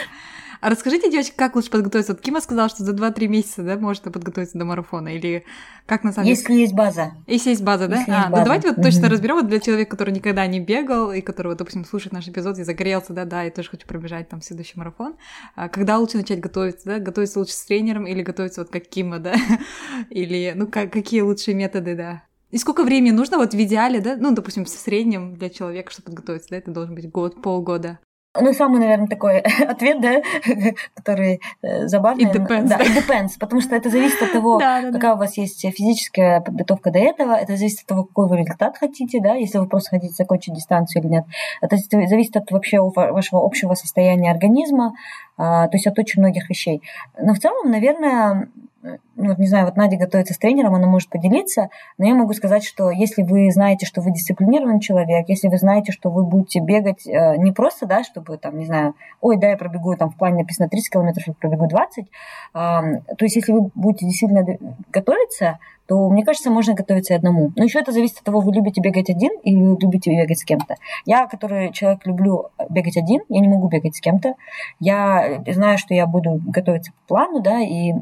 [0.61, 2.13] А расскажите, девочки, как лучше подготовиться?
[2.13, 5.15] Вот Кима сказала, что за 2-3 месяца, да, можно подготовиться до марафона.
[5.15, 5.45] Или
[5.87, 6.37] как на самом деле?
[6.37, 7.13] Если есть база.
[7.27, 7.99] Если есть база, да?
[7.99, 8.41] Если есть а, база.
[8.41, 11.59] ну давайте вот точно разберем вот для человека, который никогда не бегал и который, вот,
[11.59, 15.17] допустим, слушает наш эпизод и загорелся, да, да, и тоже хочу пробежать там следующий марафон.
[15.55, 16.99] А когда лучше начать готовиться, да?
[16.99, 19.35] Готовиться лучше с тренером или готовиться вот как Кима, да?
[20.11, 22.23] Или, ну, как, какие лучшие методы, да?
[22.51, 24.17] И сколько времени нужно вот в идеале, да?
[24.17, 26.57] Ну, допустим, в среднем для человека, чтобы подготовиться, да?
[26.59, 27.99] Это должен быть год, полгода.
[28.41, 30.21] Ну, самый, наверное, такой ответ, да,
[30.95, 32.25] который э, забавный.
[32.25, 34.93] It depends, Да, it depends, потому что это зависит от того, Да, да, да.
[34.93, 38.77] какая у вас есть физическая подготовка до этого, это зависит от того, какой вы результат
[38.77, 41.25] хотите, да, если вы просто хотите закончить дистанцию или нет.
[41.61, 44.95] Это зависит от вообще вашего общего состояния организма,
[45.37, 46.83] то есть от очень многих вещей.
[47.19, 48.49] Но в целом, наверное,
[48.83, 52.33] ну, вот не знаю, вот Надя готовится с тренером, она может поделиться, но я могу
[52.33, 56.61] сказать, что если вы знаете, что вы дисциплинированный человек, если вы знаете, что вы будете
[56.61, 60.17] бегать э, не просто, да, чтобы там, не знаю, ой, да, я пробегу, там в
[60.17, 62.07] плане написано 30 километров, я пробегу 20,
[62.53, 64.45] ам, то есть если вы будете действительно
[64.93, 67.53] готовиться, то, мне кажется, можно готовиться и одному.
[67.57, 70.45] Но еще это зависит от того, вы любите бегать один или вы любите бегать с
[70.45, 70.77] кем-то.
[71.05, 74.35] Я, который человек, люблю бегать один, я не могу бегать с кем-то.
[74.81, 77.95] Я знаю, что я буду готовиться по плану, да, и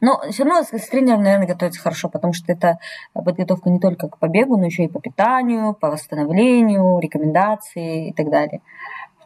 [0.00, 2.78] но все равно с, тренером, наверное, готовиться хорошо, потому что это
[3.12, 8.28] подготовка не только к побегу, но еще и по питанию, по восстановлению, рекомендации и так
[8.28, 8.60] далее.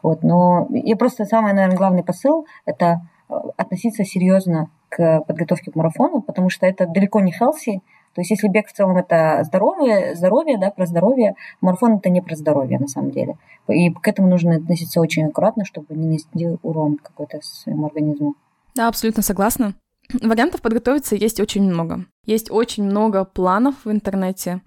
[0.03, 5.75] Вот, но я просто самый, наверное, главный посыл– это э, относиться серьезно к подготовке к
[5.75, 7.81] марафону, потому что это далеко не healthy.
[8.15, 12.21] То есть если бег в целом это здоровье, здоровье, да, про здоровье, марафон это не
[12.21, 13.37] про здоровье на самом деле.
[13.67, 18.35] И к этому нужно относиться очень аккуратно, чтобы не нанести урон какой-то своему организму.
[18.75, 19.75] Да, абсолютно согласна.
[20.21, 22.05] Вариантов подготовиться есть очень много.
[22.25, 24.61] Есть очень много планов в интернете,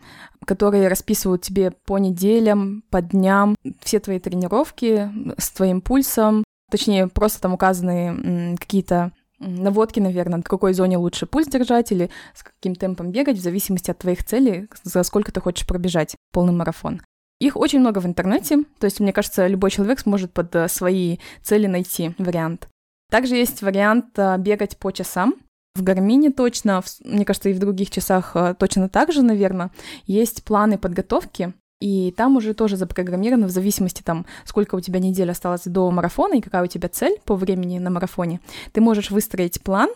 [0.46, 6.44] которые расписывают тебе по неделям, по дням все твои тренировки с твоим пульсом.
[6.70, 9.10] Точнее, просто там указаны какие-то
[9.42, 13.90] наводки, наверное, в какой зоне лучше пульс держать или с каким темпом бегать, в зависимости
[13.90, 17.02] от твоих целей, за сколько ты хочешь пробежать полный марафон.
[17.40, 21.18] Их очень много в интернете, то есть, мне кажется, любой человек сможет под э, свои
[21.42, 22.68] цели найти вариант.
[23.10, 25.34] Также есть вариант а, бегать по часам.
[25.74, 29.70] В Гармине точно, в- мне кажется, и в других часах а, точно так же, наверное,
[30.06, 31.52] есть планы подготовки.
[31.82, 36.34] И там уже тоже запрограммировано в зависимости там, сколько у тебя недель осталось до марафона
[36.34, 38.40] и какая у тебя цель по времени на марафоне.
[38.72, 39.90] Ты можешь выстроить план,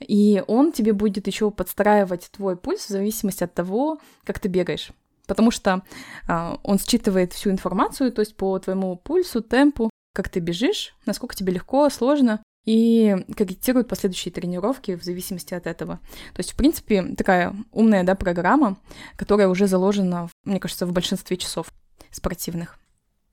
[0.00, 4.90] и он тебе будет еще подстраивать твой пульс в зависимости от того, как ты бегаешь.
[5.28, 5.82] Потому что
[6.26, 11.36] а, он считывает всю информацию, то есть по твоему пульсу, темпу, как ты бежишь, насколько
[11.36, 16.00] тебе легко, сложно, и корректирует последующие тренировки в зависимости от этого.
[16.34, 18.76] То есть, в принципе, такая умная да, программа,
[19.16, 21.72] которая уже заложена, мне кажется, в большинстве часов
[22.10, 22.78] спортивных.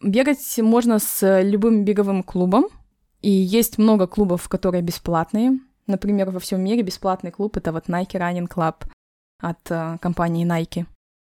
[0.01, 2.67] Бегать можно с любым беговым клубом,
[3.21, 5.59] и есть много клубов, которые бесплатные.
[5.85, 8.75] Например, во всем мире бесплатный клуб— это вот Nike Running Club
[9.41, 10.85] от э, компании Nike.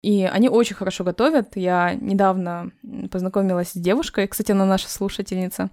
[0.08, 1.58] И они очень хорошо готовят.
[1.58, 2.72] Я недавно
[3.12, 5.70] познакомилась с девушкой, кстати, она наша слушательница.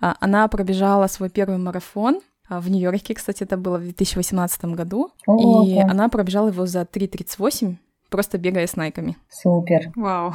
[0.00, 5.12] А, она пробежала свой первый марафон а, в Нью-Йорке, кстати, это было в 2018 году.
[5.28, 5.82] О, и да.
[5.88, 7.76] она пробежала его за 3.38,
[8.10, 9.18] просто бегая с найками.
[9.30, 9.92] Супер.
[9.94, 10.34] Вау.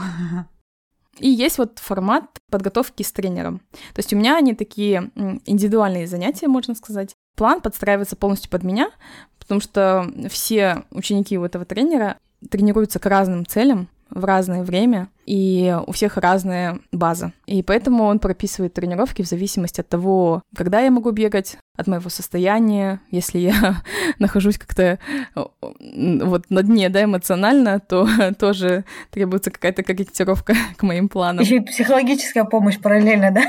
[1.19, 3.59] И есть вот формат подготовки с тренером.
[3.93, 5.11] То есть у меня они такие
[5.45, 7.15] индивидуальные занятия, можно сказать.
[7.35, 8.91] План подстраивается полностью под меня,
[9.39, 12.15] потому что все ученики у этого тренера
[12.49, 17.31] тренируются к разным целям в разное время, и у всех разная база.
[17.45, 22.09] И поэтому он прописывает тренировки в зависимости от того, когда я могу бегать, от моего
[22.09, 22.99] состояния.
[23.09, 23.81] Если я
[24.19, 24.99] нахожусь как-то
[25.33, 28.07] вот на дне, да, эмоционально, то
[28.39, 31.43] тоже требуется какая-то корректировка к моим планам.
[31.43, 33.43] Еще и психологическая помощь параллельно, да?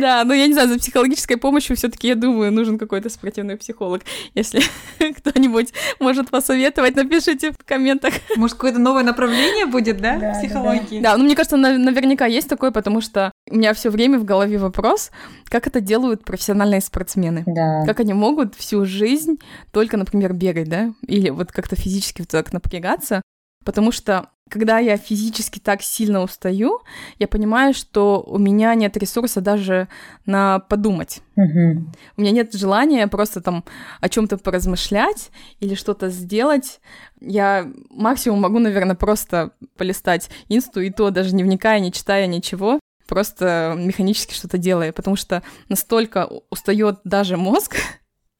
[0.00, 4.02] Да, но я не знаю, за психологической помощью все-таки, я думаю, нужен какой-то спортивный психолог.
[4.34, 4.60] Если
[5.16, 8.14] кто-нибудь может посоветовать, напишите в комментах.
[8.36, 11.00] Может, какое-то новое направление будет, да, да психологии?
[11.00, 11.16] Да, да.
[11.16, 15.10] ну мне кажется, наверняка есть такое, потому что у меня все время в голове вопрос,
[15.46, 17.44] как это делают профессиональные спортсмены.
[17.46, 17.84] Да.
[17.86, 19.38] Как они могут всю жизнь
[19.72, 23.22] только, например, бегать, да, или вот как-то физически так напрягаться,
[23.64, 26.80] потому что когда я физически так сильно устаю,
[27.18, 29.88] я понимаю, что у меня нет ресурса даже
[30.26, 31.20] на подумать.
[31.36, 31.92] Угу.
[32.16, 33.64] У меня нет желания просто там
[34.00, 35.30] о чем-то поразмышлять
[35.60, 36.80] или что-то сделать.
[37.20, 42.80] Я максимум могу, наверное, просто полистать инсту, и то даже не вникая, не читая ничего,
[43.06, 47.76] просто механически что-то делая, потому что настолько устает даже мозг,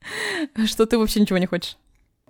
[0.67, 1.77] что ты вообще ничего не хочешь.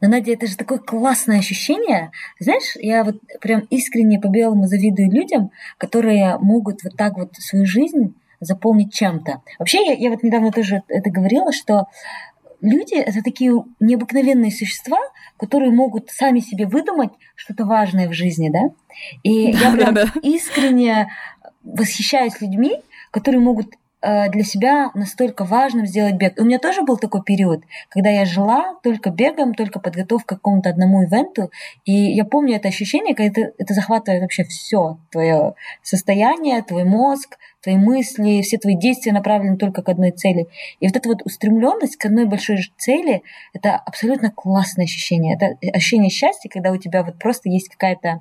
[0.01, 2.11] Но, Надя, это же такое классное ощущение.
[2.39, 8.15] Знаешь, я вот прям искренне по-белому завидую людям, которые могут вот так вот свою жизнь
[8.41, 9.43] заполнить чем-то.
[9.59, 11.87] Вообще, я, я вот недавно тоже это говорила, что
[12.61, 14.99] люди— это такие необыкновенные существа,
[15.37, 18.71] которые могут сами себе выдумать что-то важное в жизни, да?
[19.23, 20.21] И да, я прям да, да.
[20.23, 21.09] искренне
[21.63, 22.81] восхищаюсь людьми,
[23.11, 26.35] которые могут для себя настолько важным сделать бег.
[26.39, 30.71] У меня тоже был такой период, когда я жила только бегом, только подготовкой к какому-то
[30.71, 31.51] одному ивенту,
[31.85, 37.39] и я помню это ощущение, когда это, это захватывает вообще все твое состояние, твой мозг,
[37.63, 40.47] твои мысли, все твои действия направлены только к одной цели.
[40.81, 45.35] И вот эта вот устремленность к одной большой цели, это абсолютно классное ощущение.
[45.35, 48.21] Это ощущение счастья, когда у тебя вот просто есть какая-то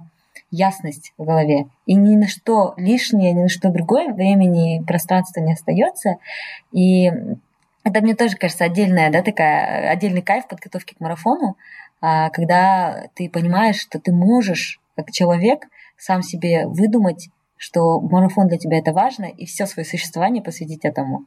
[0.51, 1.65] ясность в голове.
[1.85, 6.17] И ни на что лишнее, ни на что другое времени и пространства не остается.
[6.71, 7.11] И
[7.83, 11.57] это мне тоже кажется отдельная, да, такая, отдельный кайф подготовки к марафону,
[12.01, 18.57] а, когда ты понимаешь, что ты можешь, как человек, сам себе выдумать, что марафон для
[18.57, 21.25] тебя это важно, и все свое существование посвятить этому.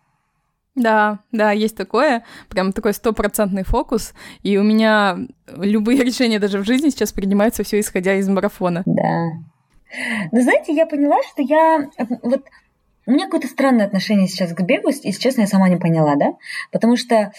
[0.74, 5.18] Да, да, есть такое, прям такой стопроцентный фокус, и у меня
[5.56, 8.82] любые решения даже в жизни сейчас принимаются все исходя из марафона.
[8.86, 9.30] Да.
[10.30, 11.90] Но знаете, я поняла, что я
[12.22, 12.44] вот
[13.06, 16.34] у меня какое-то странное отношение сейчас к бегу, если честно, я сама не поняла, да,
[16.70, 17.32] потому что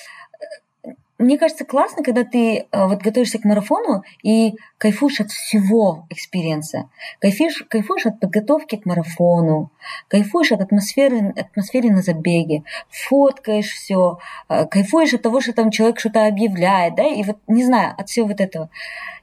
[1.21, 6.76] мне кажется, классно, когда ты э, вот готовишься к марафону и кайфуешь от всего experience
[6.76, 6.89] а.
[7.19, 9.71] Кайфуешь, кайфуешь от подготовки к марафону,
[10.07, 14.17] кайфуешь от атмосферы, атмосферы на забеге, фоткаешь все,
[14.49, 18.09] э, кайфуешь от того, что там человек что-то объявляет, да, и вот, не знаю, от
[18.09, 18.69] всего вот этого.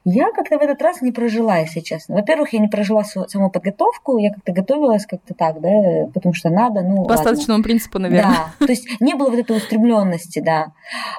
[0.05, 2.15] Я как-то в этот раз не прожила, если честно.
[2.15, 6.81] Во-первых, я не прожила саму подготовку, я как-то готовилась как-то так, да, потому что надо,
[6.81, 8.33] ну По остаточному принципу, наверное.
[8.59, 10.71] Да, то есть не было вот этой устремленности, да.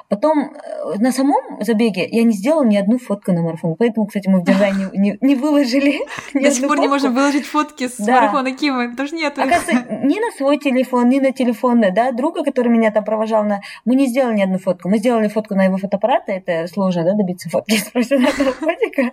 [0.09, 4.27] Потом э, на самом забеге я не сделала ни одну фотку на марафон, поэтому, кстати,
[4.27, 5.99] мы в дизайне не, не выложили
[6.33, 8.13] До сих пор не можем выложить фотки с да.
[8.13, 9.37] марафона потому что нет.
[9.37, 13.61] Оказывается, ни на свой телефон, ни на телефон, да, друга, который меня там провожал, на...
[13.85, 14.89] мы не сделали ни одну фотку.
[14.89, 19.11] Мы сделали фотку на его фотоаппарат, это сложно, да, добиться фотки с профессионального фотика.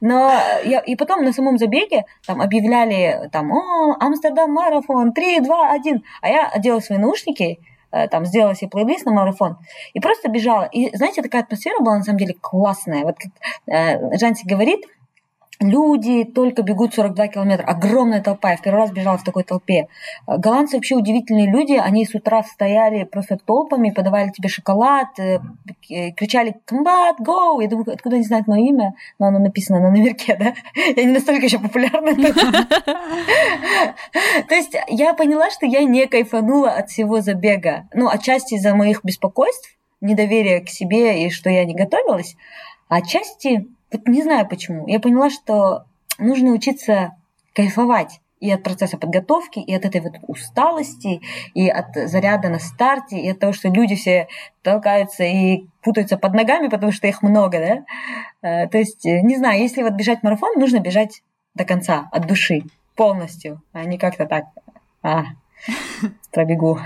[0.00, 0.30] Но
[0.64, 0.80] я...
[0.80, 6.02] и потом на самом забеге там объявляли там, о, Амстердам марафон, 3, 2, 1.
[6.22, 7.58] А я одела свои наушники,
[7.92, 9.58] э, там сделала себе плейлист на марафон
[9.92, 10.64] и просто бежала.
[10.64, 13.04] И знаете, такая атмосфера была на самом деле классная.
[13.04, 13.32] Вот как
[13.66, 14.84] э, Жанси говорит,
[15.60, 19.88] люди только бегут 42 километра, огромная толпа, я в первый раз бежала в такой толпе.
[20.26, 25.40] Голландцы вообще удивительные люди, они с утра стояли просто толпами, подавали тебе шоколад, э,
[26.16, 28.94] кричали «Комбат, go!» Я думаю, откуда они знают мое имя?
[29.18, 30.54] Но оно написано на номерке, да?
[30.96, 32.14] Я не настолько еще популярна.
[34.48, 37.88] То есть я поняла, что я не кайфанула от всего забега.
[37.92, 42.36] Ну, отчасти из-за моих беспокойств, недоверия к себе и что я не готовилась,
[42.88, 44.86] а отчасти вот не знаю почему.
[44.86, 45.84] Я поняла, что
[46.18, 47.16] нужно учиться
[47.54, 51.20] кайфовать и от процесса подготовки, и от этой вот усталости,
[51.54, 54.28] и от заряда на старте, и от того, что люди все
[54.62, 57.84] толкаются и путаются под ногами, потому что их много, да.
[58.48, 61.22] Э, то есть, э, не знаю, если вот бежать марафон, нужно бежать
[61.54, 62.62] до конца, от души,
[62.96, 64.44] полностью, а не как-то так.
[65.02, 65.24] А,
[66.32, 66.78] пробегу.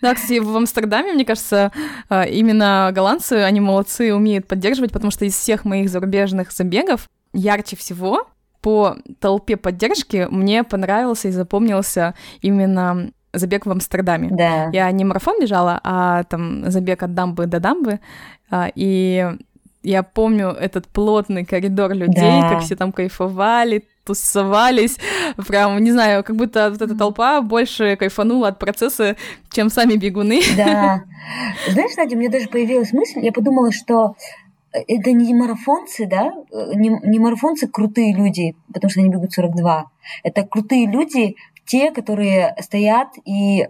[0.00, 1.72] Да, кстати, в Амстердаме, мне кажется,
[2.08, 7.76] а, именно голландцы, они молодцы, умеют поддерживать, потому что из всех моих зарубежных забегов ярче
[7.76, 8.26] всего
[8.60, 14.28] по толпе поддержки мне понравился и запомнился именно забег в Амстердаме.
[14.30, 14.70] Да.
[14.72, 18.00] Я не марафон бежала, а там забег от дамбы до дамбы,
[18.50, 19.36] а, и
[19.82, 22.50] я помню этот плотный коридор людей, да.
[22.50, 24.98] как все там кайфовали, тусовались,
[25.46, 29.16] прям, не знаю, как будто вот эта толпа больше кайфанула от процесса,
[29.50, 30.40] чем сами бегуны.
[30.56, 31.04] Да.
[31.68, 34.16] Знаешь, Надя, у меня даже появилась мысль, я подумала, что
[34.72, 36.32] это не марафонцы, да,
[36.74, 39.90] не, не марафонцы крутые люди, потому что они бегут 42.
[40.22, 41.36] Это крутые люди,
[41.70, 43.66] те, которые стоят и э,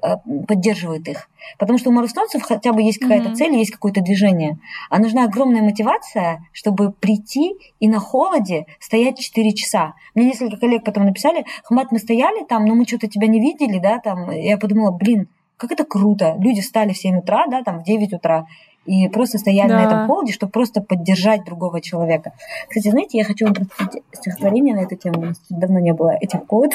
[0.48, 1.28] поддерживают их.
[1.58, 3.34] Потому что у марафонцев хотя бы есть какая-то mm-hmm.
[3.34, 4.58] цель, есть какое-то движение.
[4.88, 9.92] А нужна огромная мотивация, чтобы прийти и на холоде стоять 4 часа.
[10.14, 13.78] Мне несколько коллег потом написали, Хмат, мы стояли там, но мы что-то тебя не видели,
[13.78, 14.30] да, там.
[14.30, 15.28] Я подумала, блин,
[15.58, 16.36] как это круто.
[16.38, 18.46] Люди встали в 7 утра, да, там в 9 утра,
[18.86, 19.76] и просто стояли да.
[19.76, 22.32] на этом холоде, чтобы просто поддержать другого человека.
[22.66, 25.20] Кстати, знаете, я хочу вам прочитать стихотворение на эту тему.
[25.20, 26.70] У нас давно не было этих код.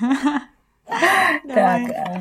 [1.48, 1.82] Так.
[1.90, 2.20] Э.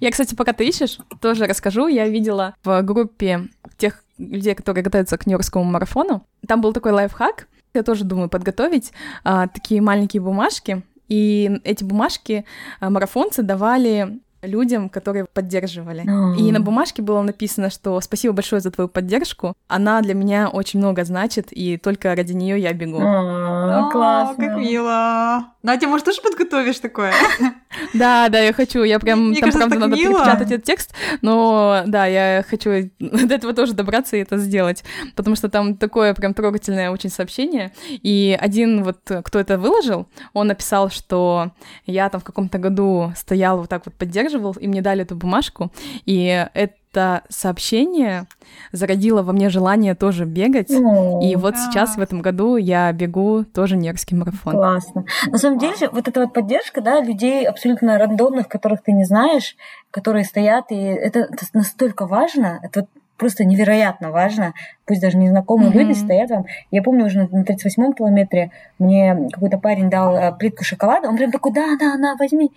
[0.00, 1.88] Я, кстати, пока ты ищешь, тоже расскажу.
[1.88, 6.26] Я видела в группе тех людей, которые готовятся к Нью-Йоркскому марафону.
[6.46, 7.48] Там был такой лайфхак.
[7.74, 8.92] Я тоже думаю подготовить
[9.24, 10.82] а, такие маленькие бумажки.
[11.08, 12.44] И эти бумажки
[12.80, 16.04] а, марафонцы давали людям, которые поддерживали.
[16.04, 16.36] Mm.
[16.38, 19.54] И на бумажке было написано, что спасибо большое за твою поддержку.
[19.68, 23.00] Она для меня очень много значит, и только ради нее я бегу.
[23.00, 24.44] Oh, классно.
[24.44, 25.46] Как мило.
[25.62, 27.12] Надя, может, тоже подготовишь такое?
[27.92, 28.84] Да, да, я хочу.
[28.84, 33.74] Я прям, там, правда, надо перепечатать этот текст, но да, я хочу до этого тоже
[33.74, 34.82] добраться и это сделать,
[35.14, 37.72] потому что там такое прям трогательное очень сообщение.
[37.90, 41.50] И один вот, кто это выложил, он написал, что
[41.84, 44.26] я там в каком-то году стоял вот так вот поддерживал,
[44.60, 45.72] и мне дали эту бумажку,
[46.04, 48.26] и это сообщение
[48.72, 50.70] зародило во мне желание тоже бегать.
[50.70, 51.60] О, и вот да.
[51.60, 54.54] сейчас в этом году я бегу тоже Нью-Йоркский марафон.
[54.54, 55.04] Классно.
[55.26, 59.56] На самом деле, вот эта вот поддержка, да, людей абсолютно рандомных, которых ты не знаешь,
[59.90, 62.60] которые стоят, и это, это настолько важно.
[62.62, 64.54] Это вот просто невероятно важно.
[64.86, 65.78] Пусть даже незнакомые mm-hmm.
[65.78, 66.46] люди стоят там.
[66.70, 71.08] Я помню уже на 38-м километре мне какой-то парень дал э, плитку шоколада.
[71.08, 72.52] Он прям такой, да, да, на, возьми.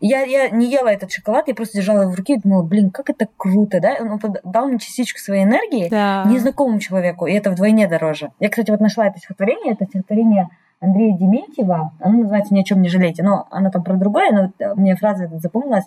[0.00, 2.90] Я, я не ела этот шоколад, я просто держала его в руке и думала, блин,
[2.90, 3.96] как это круто, да?
[4.00, 6.24] Он дал мне частичку своей энергии да.
[6.26, 8.30] незнакомому человеку, и это вдвойне дороже.
[8.40, 10.48] Я, кстати, вот нашла это стихотворение, это стихотворение
[10.80, 14.52] Андрея Дементьева, оно называется «Ни о чем не жалейте», но оно там про другое, но
[14.58, 15.84] э, мне фраза запомнилась.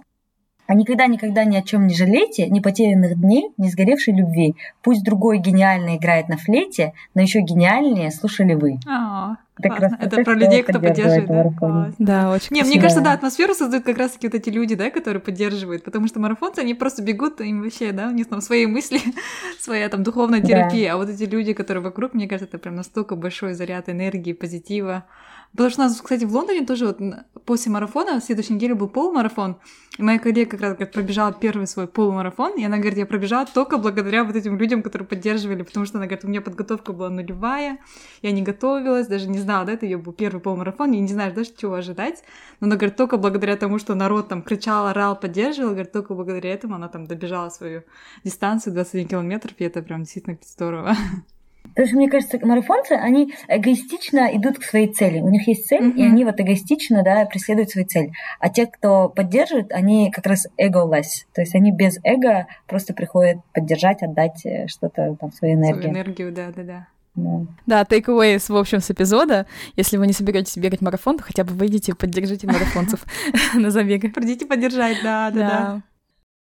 [0.71, 4.55] А никогда-никогда ни о чем не жалейте, ни потерянных дней, ни сгоревшей любви.
[4.81, 8.79] Пусть другой гениально играет на флейте, но еще гениальнее слушали вы.
[8.87, 11.91] А, так раз, это про людей, кто поддерживает, да?
[11.99, 15.21] Да, очень Не, мне кажется, да, атмосферу создают как раз-таки вот эти люди, да, которые
[15.21, 19.01] поддерживают, потому что марафонцы, они просто бегут, им вообще, да, у них там свои мысли,
[19.59, 20.93] своя там духовная терапия, да.
[20.93, 25.03] а вот эти люди, которые вокруг, мне кажется, это прям настолько большой заряд энергии, позитива,
[25.51, 26.99] Потому что у нас, кстати, в Лондоне тоже вот
[27.45, 29.57] после марафона, в следующей неделе был полумарафон,
[29.97, 33.45] и моя коллега как раз говорит, пробежала первый свой полумарафон, и она говорит, я пробежала
[33.45, 37.09] только благодаря вот этим людям, которые поддерживали, потому что она говорит, у меня подготовка была
[37.09, 37.79] нулевая,
[38.21, 41.33] я не готовилась, даже не знала, да, это ее был первый полумарафон, я не знаю
[41.33, 42.23] даже, чего ожидать,
[42.61, 46.53] но она говорит, только благодаря тому, что народ там кричал, орал, поддерживал, говорит, только благодаря
[46.53, 47.83] этому она там добежала свою
[48.23, 50.95] дистанцию 21 километров, и это прям действительно здорово.
[51.71, 55.19] Потому что, мне кажется, марафонцы, они эгоистично идут к своей цели.
[55.19, 55.95] У них есть цель, mm-hmm.
[55.95, 58.11] и они вот эгоистично да, преследуют свою цель.
[58.39, 61.25] А те, кто поддерживает, они как раз ego-less.
[61.33, 65.83] То есть они без эго просто приходят поддержать, отдать э, что-то, там, свою энергию.
[65.83, 66.87] Свою энергию, да-да-да.
[67.13, 67.45] Да.
[67.65, 69.45] да, takeaways, в общем, с эпизода.
[69.75, 73.03] Если вы не соберетесь бегать марафон, то хотя бы выйдите, поддержите марафонцев
[73.53, 74.09] на забеге.
[74.09, 75.81] Придите поддержать, да, да, да.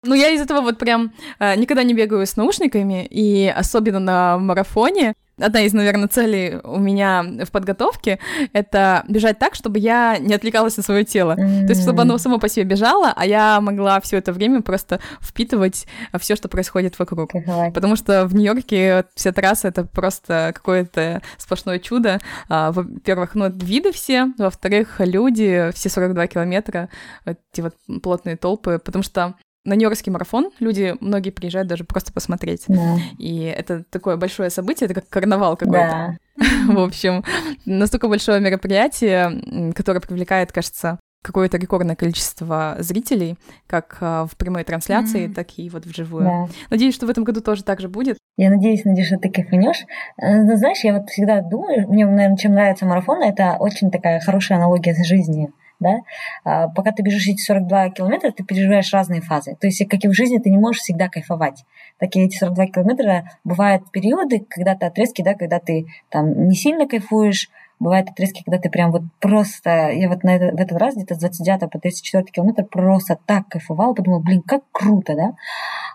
[0.04, 4.38] Ну, я из этого вот прям э, никогда не бегаю с наушниками, и особенно на
[4.38, 5.14] марафоне.
[5.38, 8.18] одна из, наверное, целей у меня в подготовке—
[8.54, 11.36] это бежать так, чтобы я не отвлекалась на свое тело.
[11.36, 11.66] Mm-hmm.
[11.66, 15.02] То есть, чтобы оно само по себе бежало, а я могла все это время просто
[15.20, 15.86] впитывать
[16.18, 17.32] все, что происходит вокруг.
[17.32, 17.74] Кайфовать.
[17.74, 22.20] Потому что в Нью-Йорке вся трасса— это просто какое-то сплошное чудо.
[22.48, 26.88] А, во-первых, ну, виды все, во-вторых, люди, все 42 километра,
[27.26, 29.36] эти вот плотные толпы, потому что
[29.70, 32.64] на Нью-Йоркский марафон люди, многие приезжают даже просто посмотреть.
[32.68, 32.98] Да.
[33.18, 36.18] И это такое большое событие, это как карнавал какой-то.
[36.38, 36.44] Да.
[36.74, 37.24] В общем,
[37.66, 43.36] настолько большое мероприятие, которое привлекает, кажется, какое-то рекордное количество зрителей,
[43.68, 45.34] как а, в прямой трансляции, Мгм.
[45.34, 46.24] так и вот вживую.
[46.24, 46.48] Да.
[46.70, 48.18] Надеюсь, что в этом году тоже так же будет.
[48.38, 49.86] Я надеюсь, Надюша, что ты кайфанешь.
[50.18, 54.22] Э, ну, знаешь, я вот всегда думаю, мне, наверное, чем нравится марафон, это очень такая
[54.22, 55.52] хорошая аналогия с жизнью.
[55.80, 56.00] Да?
[56.44, 59.56] А, Пока ты бежишь эти 42 километра, ты переживаешь разные фазы.
[59.60, 61.66] То есть, как и в жизни, ты не можешь всегда кайфовать.
[61.98, 66.88] Так и эти 42 километра бывают периоды, когда-то отрезки, да, когда ты там не сильно
[66.88, 67.50] кайфуешь,
[67.80, 69.90] бывают отрезки, когда ты прям вот просто...
[69.92, 73.48] Я вот на это- в этот раз где-то с 29 по 34 километр просто так
[73.48, 75.32] кайфовала, подумала, блин, как круто, да?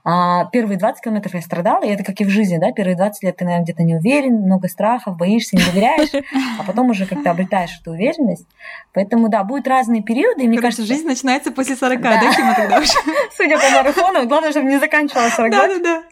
[0.05, 3.23] А первые 20 километров я страдала, и это как и в жизни, да, первые 20
[3.23, 6.11] лет ты, наверное, где-то не уверен, много страхов, боишься, не доверяешь,
[6.59, 8.47] а потом уже как-то обретаешь эту уверенность.
[8.93, 12.21] Поэтому, да, будут разные периоды, и мне Короче, кажется, жизнь начинается после 40, Да.
[12.21, 12.93] да, Кима, тогда уже?
[13.37, 15.61] судя по марафону, главное, чтобы не заканчивалась 40 год.
[15.83, 16.03] Да-да-да.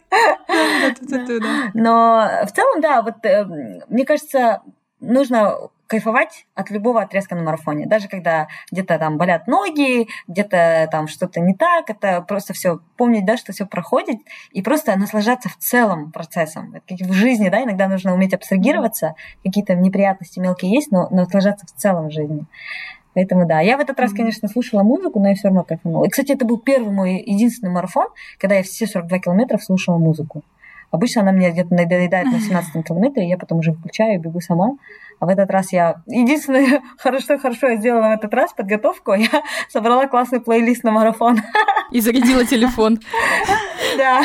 [1.73, 3.45] Но в целом, да, вот э,
[3.89, 4.61] мне кажется,
[5.03, 7.85] нужно кайфовать от любого отрезка на марафоне.
[7.85, 13.25] Даже когда где-то там болят ноги, где-то там что-то не так, это просто все помнить,
[13.25, 14.17] да, что все проходит,
[14.51, 16.73] и просто наслаждаться в целом процессом.
[16.73, 21.67] Это как в жизни, да, иногда нужно уметь абстрагироваться, какие-то неприятности мелкие есть, но наслаждаться
[21.67, 22.45] в целом жизни.
[23.13, 26.05] Поэтому да, я в этот раз, конечно, слушала музыку, но я все равно кайфанула.
[26.05, 28.07] И, кстати, это был первый мой единственный марафон,
[28.39, 30.43] когда я все 42 километра слушала музыку.
[30.93, 34.77] Обычно она меня где-то надоедает на 17 километре, я потом уже выключаю и бегу сама.
[35.23, 36.03] А в этот раз я...
[36.05, 39.29] Единственное, хорошо, хорошо я сделала в этот раз подготовку, я
[39.69, 41.41] собрала классный плейлист на марафон.
[41.91, 42.99] И зарядила телефон.
[43.97, 44.23] Да,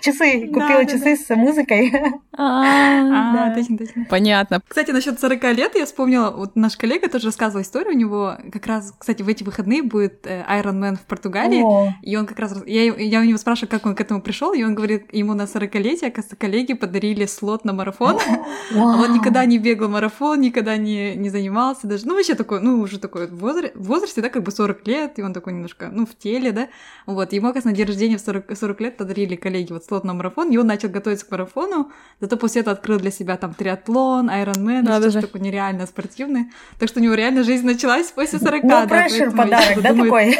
[0.00, 1.92] часы, купила часы с музыкой.
[2.36, 3.54] А, Да.
[3.54, 4.06] точно, точно.
[4.08, 4.60] Понятно.
[4.68, 8.66] Кстати, насчет 40 лет я вспомнила, вот наш коллега тоже рассказывал историю, у него как
[8.66, 11.64] раз, кстати, в эти выходные будет э, Iron Man в Португалии,
[12.02, 14.62] и он как раз, я, я у него спрашиваю, как он к этому пришел, и
[14.62, 18.18] он говорит, ему на 40-летие, оказывается, коллеги подарили слот на марафон,
[18.74, 22.80] а он никогда не бегал марафон, никогда не, не занимался даже, ну, вообще такой, ну,
[22.80, 25.88] уже такой в возра- в возрасте, да, как бы 40 лет, и он такой немножко,
[25.92, 26.68] ну, в теле, да,
[27.06, 30.14] вот, ему, оказывается, на день рождения в 40, 40 лет подарили коллеги вот слот на
[30.14, 34.30] марафон, и он начал готовиться к марафону, зато после этого открыл для себя там триатлон,
[34.30, 35.26] айронмен, Надо что же.
[35.26, 36.46] такой нереально спортивный,
[36.78, 40.10] так что у него реально жизнь началась после 40, No да, pressure подарок, да, думаю,
[40.10, 40.38] такой?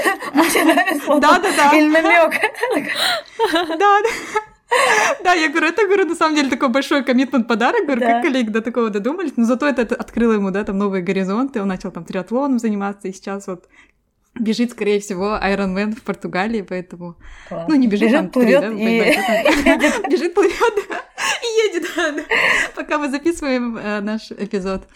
[1.21, 1.77] Да-да-да.
[1.77, 2.35] Или намек.
[3.69, 4.03] Да, да.
[5.25, 8.13] Да, я говорю, это, говорю, на самом деле такой большой коммитмент подарок, говорю, Да.
[8.13, 11.61] как коллеги до такого додумались, но зато это, это открыло ему, да, там новые горизонты,
[11.61, 13.69] он начал там триатлоном заниматься, и сейчас вот
[14.39, 17.17] бежит, скорее всего, Ironman в Португалии, поэтому,
[17.51, 19.17] ну, не бежит, там, три, да, и...
[20.11, 20.75] бежит, плывет,
[21.43, 22.27] и едет,
[22.75, 24.87] пока мы записываем э, наш эпизод.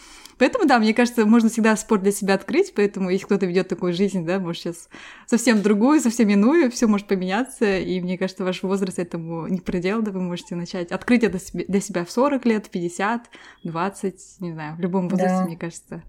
[0.42, 3.92] Поэтому, да, мне кажется, можно всегда спорт для себя открыть, поэтому если кто-то ведет такую
[3.92, 4.88] жизнь, да, может сейчас
[5.24, 10.02] совсем другую, совсем иную, все может поменяться, и мне кажется, ваш возраст этому не предел,
[10.02, 13.30] да, вы можете начать открыть это себе- для себя в 40 лет, в 50,
[13.62, 15.44] 20, не знаю, в любом возрасте, Да.
[15.44, 16.02] мне кажется,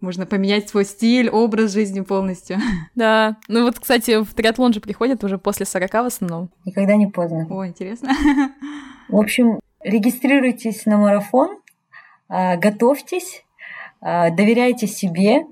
[0.00, 2.58] можно поменять свой стиль, образ жизни полностью.
[2.94, 3.38] Да.
[3.48, 6.50] Ну вот, кстати, в триатлон же приходят уже после 40 в основном.
[6.64, 7.44] Никогда не поздно.
[7.50, 8.10] О, интересно.
[9.08, 11.58] В общем, регистрируйтесь на марафон,
[12.28, 13.43] а, готовьтесь,
[14.04, 15.44] доверяйте себе,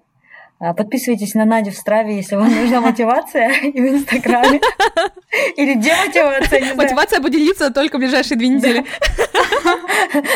[0.64, 4.60] а, подписывайтесь на Надю в Страве, если вам нужна мотивация, и в Инстаграме.
[5.56, 6.76] Или демотивация, не знаю.
[6.76, 8.84] Мотивация будет длиться только в ближайшие две недели.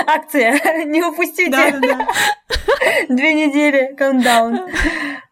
[0.07, 1.81] Акция, не упустите.
[3.09, 4.63] Две недели, каунтдаун.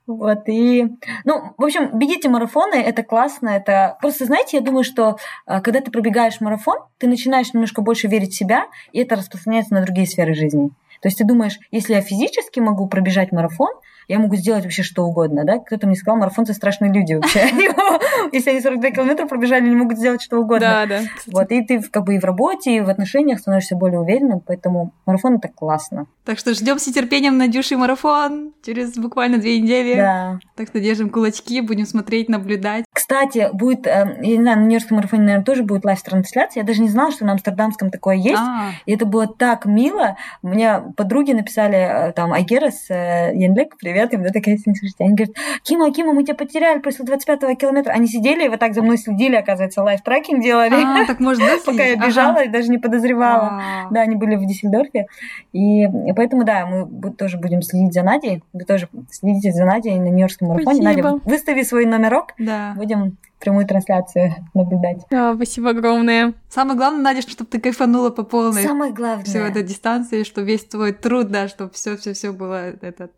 [0.06, 0.86] Вот, и...
[1.24, 3.96] Ну, в общем, бегите марафоны, это классно, это...
[4.00, 5.16] Просто, знаете, я думаю, что
[5.46, 9.72] а, когда ты пробегаешь марафон, ты начинаешь немножко больше верить в себя, и это распространяется
[9.72, 10.70] на другие сферы жизни.
[11.04, 13.74] То есть ты думаешь, если я физически могу пробежать марафон,
[14.08, 15.58] я могу сделать вообще что угодно, да?
[15.58, 17.40] Кто-то мне сказал, марафонцы страшные люди вообще.
[18.32, 20.60] Если они 42 километра пробежали, они могут сделать что угодно.
[20.60, 21.00] Да, да.
[21.26, 24.92] Вот, и ты как бы и в работе, и в отношениях становишься более уверенным, поэтому
[25.06, 26.06] марафон это классно.
[26.24, 29.94] Так что ждем с нетерпением Надюши марафон через буквально две недели.
[29.94, 30.38] Да.
[30.56, 32.84] Так что держим кулачки, будем смотреть, наблюдать.
[32.92, 36.62] Кстати, будет, э, я не знаю, на Нью-Йоркском марафоне, наверное, тоже будет live-трансляция.
[36.62, 38.40] Я даже не знала, что на Амстердамском такое есть.
[38.40, 40.16] А, И это было так мило.
[40.42, 41.76] У меня подруги написали,
[42.08, 46.12] э, там, Айгерас, э, Янлек, привет, привет, и мне такая, слушайте, они говорят, Кима, Кима,
[46.12, 47.92] мы тебя потеряли после 25-го километра.
[47.92, 50.74] Они сидели и вот так за мной следили, оказывается, live tracking делали.
[50.74, 53.88] А, так можно, да, Пока я бежала и даже не подозревала.
[53.90, 55.06] Да, они были в Дюссельдорфе.
[55.52, 55.86] И
[56.16, 58.42] поэтому, да, мы тоже будем следить за Надей.
[58.52, 60.82] Вы тоже следите за Надей на Нью-Йоркском марафоне.
[60.82, 62.34] Надя, выстави свой номерок.
[62.38, 62.74] Да.
[62.76, 65.02] Будем прямую трансляцию наблюдать.
[65.10, 66.34] Да, спасибо огромное.
[66.48, 68.62] Самое главное, Надя, чтобы ты кайфанула по полной.
[68.62, 69.24] Самое главное.
[69.24, 73.12] Все этой дистанции, что весь твой труд, да, чтобы все, все, все было этот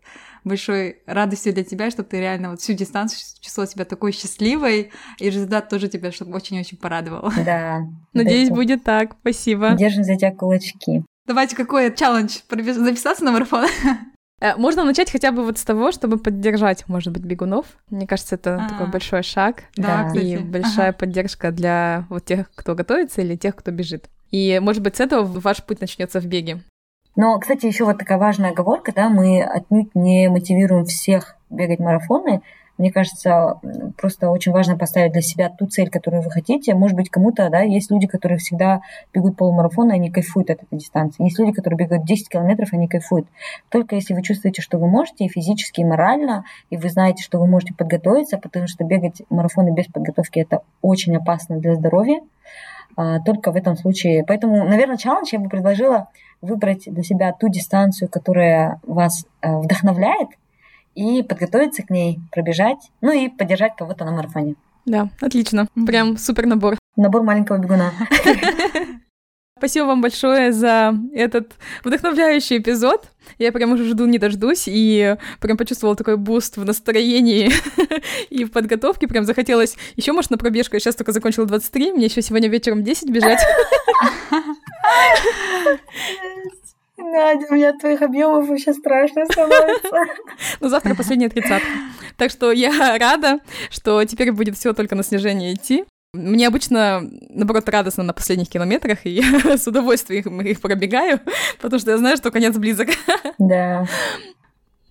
[0.46, 5.30] большой радостью для тебя, чтобы ты реально вот всю дистанцию чувствовала себя такой счастливой, и
[5.30, 7.30] результат тоже тебя чтобы очень-очень порадовал.
[7.44, 7.80] Да.
[8.12, 9.16] Надеюсь, будет так.
[9.20, 9.72] Спасибо.
[9.72, 11.04] Держим за тебя кулачки.
[11.26, 12.38] Давайте какой челлендж?
[12.48, 13.66] Записаться на марафон?
[14.38, 17.66] Э, можно начать хотя бы вот с того, чтобы поддержать, может быть, бегунов.
[17.88, 18.68] Мне кажется, это А-а-а.
[18.68, 19.62] такой большой шаг.
[19.76, 20.98] Да, И большая ага.
[20.98, 24.10] поддержка для вот тех, кто готовится или тех, кто бежит.
[24.30, 26.60] И, может быть, с этого ваш путь начнется в беге.
[27.16, 32.42] Но, кстати, еще вот такая важная оговорка, да, мы отнюдь не мотивируем всех бегать марафоны.
[32.78, 33.58] Мне кажется,
[33.96, 36.74] просто очень важно поставить для себя ту цель, которую вы хотите.
[36.74, 38.82] Может быть, кому-то, да, есть люди, которые всегда
[39.14, 41.24] бегут полумарафон, и они кайфуют от этой дистанции.
[41.24, 43.28] Есть люди, которые бегают 10 километров, они кайфуют.
[43.70, 47.38] Только если вы чувствуете, что вы можете и физически, и морально, и вы знаете, что
[47.38, 52.20] вы можете подготовиться, потому что бегать марафоны без подготовки– это очень опасно для здоровья.
[52.94, 54.24] А, только в этом случае.
[54.26, 56.08] Поэтому, наверное, челлендж я бы предложила
[56.40, 60.28] выбрать для себя ту дистанцию, которая вас э, вдохновляет,
[60.94, 64.54] и подготовиться к ней, пробежать, ну и поддержать кого-то на марафоне.
[64.86, 65.68] Да, отлично.
[65.86, 66.76] Прям супер набор.
[66.96, 67.92] Набор маленького бегуна.
[69.58, 73.08] Спасибо вам большое за этот вдохновляющий эпизод.
[73.38, 77.50] Я прям уже жду, не дождусь, и прям почувствовала такой boost в настроении
[78.30, 79.08] и в подготовке.
[79.08, 80.76] Прям захотелось еще, может, на пробежку.
[80.76, 83.40] Я сейчас только закончила 23, мне еще сегодня вечером 10 бежать.
[86.98, 89.90] Надя, у меня от твоих объемов вообще страшно становится.
[90.60, 91.68] Ну, завтра последняя тридцатка.
[92.16, 95.84] Так что я рада, что теперь будет все только на снижение идти.
[96.14, 101.20] Мне обычно, наоборот, радостно на последних километрах, и я с удовольствием их, их пробегаю,
[101.60, 102.88] потому что я знаю, что конец близок.
[103.38, 103.86] Да.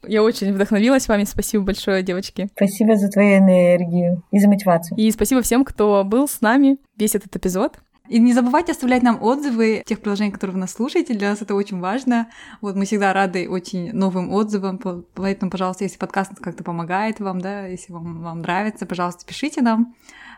[0.07, 1.23] Я очень вдохновилась вами.
[1.23, 2.49] Спасибо большое, девочки.
[2.55, 4.97] Спасибо за твою энергию и за мотивацию.
[4.99, 7.79] И спасибо всем, кто был с нами весь этот эпизод.
[8.07, 11.13] И не забывайте оставлять нам отзывы тех приложений, которые вы нас слушаете.
[11.13, 12.27] Для нас это очень важно.
[12.61, 14.79] Вот мы всегда рады очень новым отзывам.
[15.13, 19.95] Поэтому, пожалуйста, если подкаст как-то помогает вам, да, если вам, вам нравится, пожалуйста, пишите нам.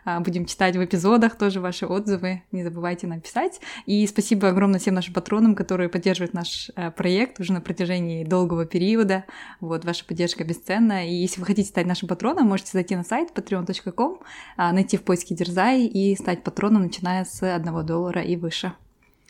[0.08, 2.42] А, будем читать в эпизодах тоже ваши отзывы.
[2.54, 3.60] Не забывайте написать.
[3.86, 8.66] И спасибо огромное всем нашим патронам, которые поддерживают наш э, проект уже на протяжении долгого
[8.66, 9.26] периода.
[9.60, 11.06] Вот, ваша поддержка бесценна.
[11.06, 14.20] И если вы хотите стать нашим патроном, можете зайти на сайт patreon.com,
[14.56, 18.72] а, найти в поиске Дерзай и стать патроном, начиная с 1 доллара и выше.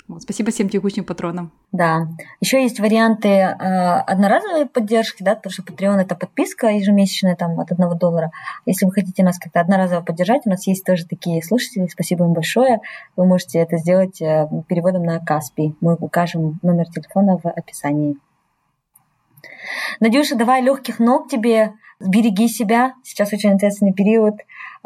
[0.07, 1.51] Вот, спасибо всем текущим патронам.
[1.73, 2.07] Да.
[2.39, 7.73] Еще есть варианты э, одноразовой поддержки, да, потому что Patreon это подписка ежемесячная там от
[7.73, 8.31] одного доллара.
[8.65, 12.31] Если вы хотите нас как-то одноразово поддержать, у нас есть тоже такие слушатели, спасибо им
[12.31, 12.79] большое.
[13.17, 15.75] Вы можете это сделать э, переводом на Каспи.
[15.81, 18.15] Мы укажем номер телефона в описании.
[19.99, 22.93] Надюша, давай легких ног тебе, береги себя.
[23.03, 24.35] Сейчас очень ответственный период.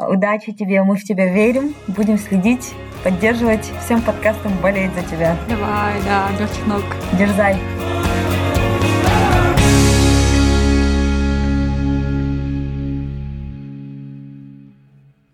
[0.08, 2.72] Удачи тебе, мы в тебя верим, будем следить,
[3.04, 3.70] поддерживать.
[3.84, 5.36] Всем подкастам болеть за тебя.
[5.48, 6.28] Давай, да,
[6.66, 6.84] ног.
[7.18, 7.56] Дерзай.